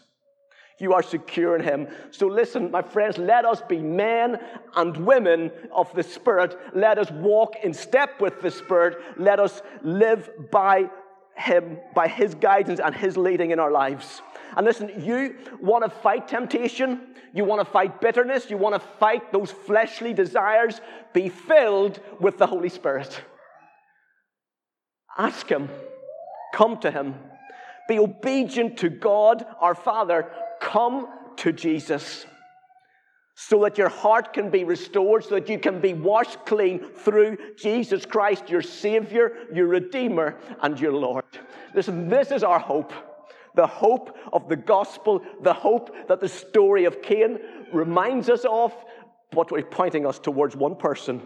You 0.79 0.93
are 0.93 1.01
secure 1.01 1.55
in 1.55 1.63
Him. 1.63 1.87
So 2.11 2.27
listen, 2.27 2.69
my 2.69 2.83
friends, 2.83 3.17
let 3.17 3.45
us 3.45 3.61
be 3.67 3.79
men 3.79 4.39
and 4.75 4.95
women 4.97 5.51
of 5.71 5.91
the 5.93 6.03
Spirit. 6.03 6.57
Let 6.75 6.99
us 6.99 7.09
walk 7.09 7.55
in 7.63 7.73
step 7.73 8.21
with 8.21 8.41
the 8.41 8.51
Spirit. 8.51 8.97
Let 9.17 9.39
us 9.39 9.61
live 9.81 10.29
by 10.51 10.89
Him, 11.35 11.79
by 11.95 12.07
His 12.07 12.35
guidance 12.35 12.79
and 12.79 12.93
His 12.93 13.17
leading 13.17 13.51
in 13.51 13.59
our 13.59 13.71
lives. 13.71 14.21
And 14.55 14.65
listen, 14.65 14.91
you 15.03 15.35
want 15.59 15.83
to 15.83 15.89
fight 15.89 16.27
temptation, 16.27 17.15
you 17.33 17.43
want 17.43 17.65
to 17.65 17.71
fight 17.71 17.99
bitterness, 17.99 18.49
you 18.49 18.57
want 18.57 18.75
to 18.75 18.87
fight 18.99 19.31
those 19.31 19.51
fleshly 19.51 20.13
desires, 20.13 20.79
be 21.13 21.29
filled 21.29 21.99
with 22.19 22.37
the 22.37 22.47
Holy 22.47 22.69
Spirit. 22.69 23.19
Ask 25.17 25.47
Him, 25.49 25.69
come 26.53 26.77
to 26.79 26.91
Him. 26.91 27.15
Be 27.87 27.99
obedient 27.99 28.77
to 28.79 28.89
God 28.89 29.45
our 29.61 29.73
Father 29.73 30.29
come 30.59 31.07
to 31.37 31.51
Jesus. 31.51 32.25
so 33.39 33.61
that 33.61 33.77
your 33.77 33.87
heart 33.87 34.33
can 34.33 34.49
be 34.49 34.63
restored, 34.63 35.23
so 35.23 35.35
that 35.35 35.47
you 35.47 35.59
can 35.59 35.79
be 35.79 35.93
washed 35.93 36.43
clean 36.47 36.79
through 36.79 37.37
Jesus 37.55 38.03
Christ, 38.03 38.49
your 38.49 38.63
Savior, 38.63 39.31
your 39.53 39.67
Redeemer, 39.67 40.35
and 40.63 40.79
your 40.79 40.91
Lord. 40.91 41.23
Listen, 41.75 42.09
this 42.09 42.31
is 42.31 42.43
our 42.43 42.57
hope. 42.57 42.91
The 43.53 43.67
hope 43.67 44.17
of 44.33 44.49
the 44.49 44.55
gospel, 44.55 45.23
the 45.43 45.53
hope 45.53 45.95
that 46.07 46.19
the 46.19 46.27
story 46.27 46.85
of 46.85 47.03
Cain 47.03 47.37
reminds 47.71 48.27
us 48.27 48.43
of, 48.49 48.73
but 49.31 49.51
we're 49.51 49.61
pointing 49.61 50.07
us 50.07 50.17
towards 50.17 50.55
one 50.55 50.75
person, 50.75 51.21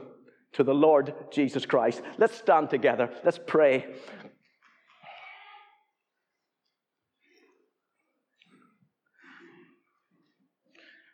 to 0.52 0.65
the 0.65 0.74
Lord 0.74 1.13
Jesus 1.32 1.65
Christ. 1.65 2.02
Let's 2.17 2.36
stand 2.36 2.70
together. 2.70 3.10
Let's 3.24 3.39
pray. 3.48 3.86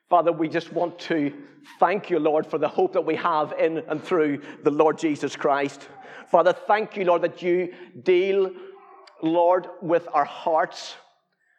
Father, 0.10 0.32
we 0.32 0.48
just 0.48 0.72
want 0.72 0.98
to 1.00 1.34
thank 1.80 2.10
you, 2.10 2.18
Lord, 2.20 2.48
for 2.48 2.58
the 2.58 2.68
hope 2.68 2.94
that 2.94 3.06
we 3.06 3.16
have 3.16 3.54
in 3.60 3.80
and 3.90 4.02
through 4.02 4.42
the 4.64 4.72
Lord 4.72 4.98
Jesus 4.98 5.36
Christ. 5.36 5.90
Father, 6.32 6.54
thank 6.54 6.96
you, 6.96 7.04
Lord, 7.04 7.24
that 7.24 7.42
you 7.42 7.74
deal, 8.04 8.52
Lord, 9.22 9.68
with 9.82 10.08
our 10.14 10.26
hearts. 10.26 10.96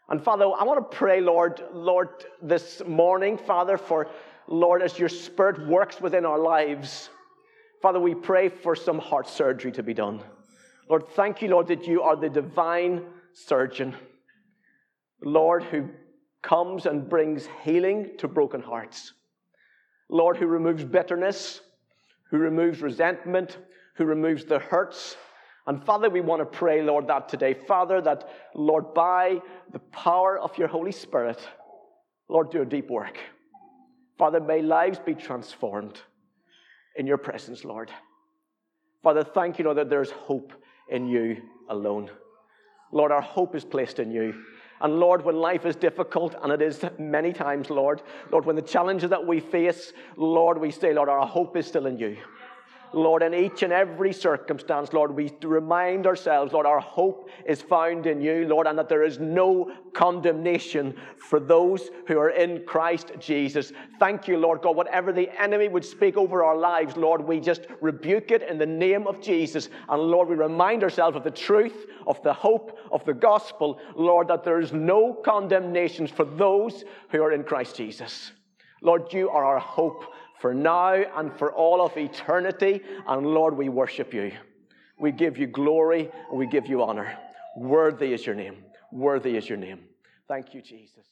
And 0.09 0.23
Father, 0.23 0.47
I 0.47 0.65
want 0.65 0.91
to 0.91 0.97
pray, 0.97 1.21
Lord, 1.21 1.63
Lord, 1.73 2.09
this 2.41 2.83
morning, 2.87 3.37
Father, 3.37 3.77
for 3.77 4.09
Lord, 4.47 4.81
as 4.81 4.99
your 4.99 5.11
Spirit 5.11 5.69
works 5.69 6.01
within 6.01 6.25
our 6.25 6.39
lives. 6.39 7.11
Father, 7.83 8.01
we 8.01 8.15
pray 8.15 8.49
for 8.49 8.75
some 8.75 8.99
heart 8.99 9.29
surgery 9.29 9.73
to 9.73 9.83
be 9.83 9.93
done. 9.93 10.23
Lord, 10.89 11.07
thank 11.11 11.43
you, 11.43 11.49
Lord, 11.49 11.67
that 11.67 11.87
you 11.87 12.01
are 12.01 12.17
the 12.17 12.31
divine 12.31 13.05
surgeon. 13.35 13.95
Lord, 15.23 15.65
who 15.65 15.91
comes 16.49 16.87
and 16.87 17.09
brings 17.09 17.47
healing 17.63 18.13
to 18.19 18.27
broken 18.27 18.63
hearts. 18.63 19.13
Lord, 20.09 20.39
who 20.39 20.47
removes 20.47 20.85
bitterness, 20.85 21.61
who 22.31 22.39
removes 22.39 22.81
resentment, 22.81 23.59
who 23.97 24.05
removes 24.07 24.45
the 24.45 24.59
hurts. 24.59 25.17
And 25.67 25.85
Father, 25.85 26.09
we 26.09 26.23
want 26.23 26.41
to 26.41 26.47
pray, 26.47 26.83
Lord, 26.83 27.09
that 27.09 27.29
today, 27.29 27.53
Father, 27.53 28.01
that, 28.01 28.29
Lord, 28.55 28.95
by 28.95 29.41
the 29.73 29.81
power 29.81 30.39
of 30.39 30.57
your 30.57 30.69
Holy 30.69 30.93
Spirit, 30.93 31.39
Lord, 32.29 32.51
do 32.51 32.63
a 32.63 32.67
deep 32.67 32.89
work. 32.89 33.19
Father, 34.17 34.41
may 34.41 34.63
lives 34.63 34.99
be 34.99 35.15
transformed 35.15 36.01
in 36.97 37.07
your 37.07 37.19
presence, 37.19 37.65
Lord. 37.65 37.91
Father, 39.03 39.23
thank 39.23 39.59
you, 39.59 39.67
Lord, 39.67 39.77
that 39.77 39.91
there's 39.91 40.11
hope 40.11 40.53
in 40.89 41.07
you 41.07 41.37
alone. 41.69 42.11
Lord, 42.91 43.13
our 43.13 43.21
hope 43.21 43.55
is 43.55 43.65
placed 43.65 43.99
in 43.99 44.11
you. 44.11 44.35
And 44.81 45.01
Lord, 45.01 45.25
when 45.25 45.37
life 45.37 45.67
is 45.67 45.75
difficult, 45.77 46.35
and 46.43 46.53
it 46.53 46.63
is 46.63 46.85
many 46.99 47.33
times, 47.33 47.69
Lord, 47.69 48.03
Lord, 48.31 48.45
when 48.45 48.57
the 48.57 48.63
challenges 48.63 49.11
that 49.11 49.27
we 49.27 49.41
face, 49.41 49.93
Lord, 50.17 50.59
we 50.59 50.71
say, 50.71 50.93
Lord, 50.93 51.09
our 51.09 51.27
hope 51.27 51.57
is 51.57 51.67
still 51.67 51.87
in 51.87 51.99
you. 51.99 52.17
Lord, 52.93 53.23
in 53.23 53.35
each 53.35 53.63
and 53.63 53.73
every 53.73 54.13
circumstance, 54.13 54.93
Lord, 54.93 55.15
we 55.15 55.33
remind 55.43 56.07
ourselves, 56.07 56.53
Lord, 56.53 56.67
our 56.67 56.81
hope 56.81 57.29
is 57.47 57.61
found 57.61 58.07
in 58.07 58.21
you, 58.21 58.47
Lord, 58.47 58.67
and 58.67 58.79
that 58.79 58.89
there 58.89 59.03
is 59.03 59.19
no 59.19 59.73
condemnation 59.93 60.95
for 61.17 61.41
those 61.41 61.91
who 62.07 62.19
are 62.19 62.31
in 62.31 62.65
Christ 62.67 63.13
Jesus. 63.19 63.73
Thank 63.99 64.29
you, 64.29 64.39
Lord 64.39 64.63
God. 64.63 64.77
Whatever 64.77 65.13
the 65.13 65.31
enemy 65.41 65.69
would 65.69 65.85
speak 65.85 66.17
over 66.17 66.43
our 66.43 66.57
lives, 66.57 66.97
Lord, 66.97 67.21
we 67.21 67.41
just 67.41 67.67
rebuke 67.81 68.31
it 68.31 68.43
in 68.43 68.59
the 68.59 68.67
name 68.67 69.07
of 69.07 69.21
Jesus. 69.21 69.69
And 69.89 70.03
Lord, 70.03 70.29
we 70.29 70.37
remind 70.37 70.83
ourselves 70.83 71.17
of 71.17 71.25
the 71.25 71.31
truth, 71.31 71.87
of 72.07 72.23
the 72.23 72.33
hope 72.33 72.79
of 72.91 73.05
the 73.05 73.15
gospel, 73.15 73.81
Lord, 73.95 74.29
that 74.29 74.45
there 74.45 74.61
is 74.61 74.73
no 74.73 75.13
condemnation 75.13 76.07
for 76.07 76.25
those 76.25 76.85
who 77.11 77.23
are 77.23 77.33
in 77.33 77.45
Christ 77.45 77.77
Jesus. 77.77 78.33
Lord, 78.81 79.13
you 79.13 79.29
are 79.29 79.45
our 79.45 79.59
hope 79.59 80.05
for 80.41 80.55
now 80.55 80.93
and 80.93 81.33
for 81.33 81.53
all 81.53 81.85
of 81.85 81.97
eternity. 81.97 82.83
And 83.07 83.27
Lord, 83.27 83.57
we 83.57 83.69
worship 83.69 84.15
you. 84.15 84.33
We 84.99 85.13
give 85.13 85.39
you 85.39 85.47
glory 85.47 86.11
and 86.31 86.39
we 86.39 86.47
give 86.47 86.67
you 86.67 86.83
honor. 86.83 87.17
Worthy 87.57 88.13
is 88.13 88.25
your 88.25 88.35
name. 88.35 88.57
Worthy 88.93 89.37
is 89.37 89.49
your 89.49 89.59
name. 89.59 89.81
Thank 90.27 90.55
you, 90.55 90.63
Jesus. 90.63 91.09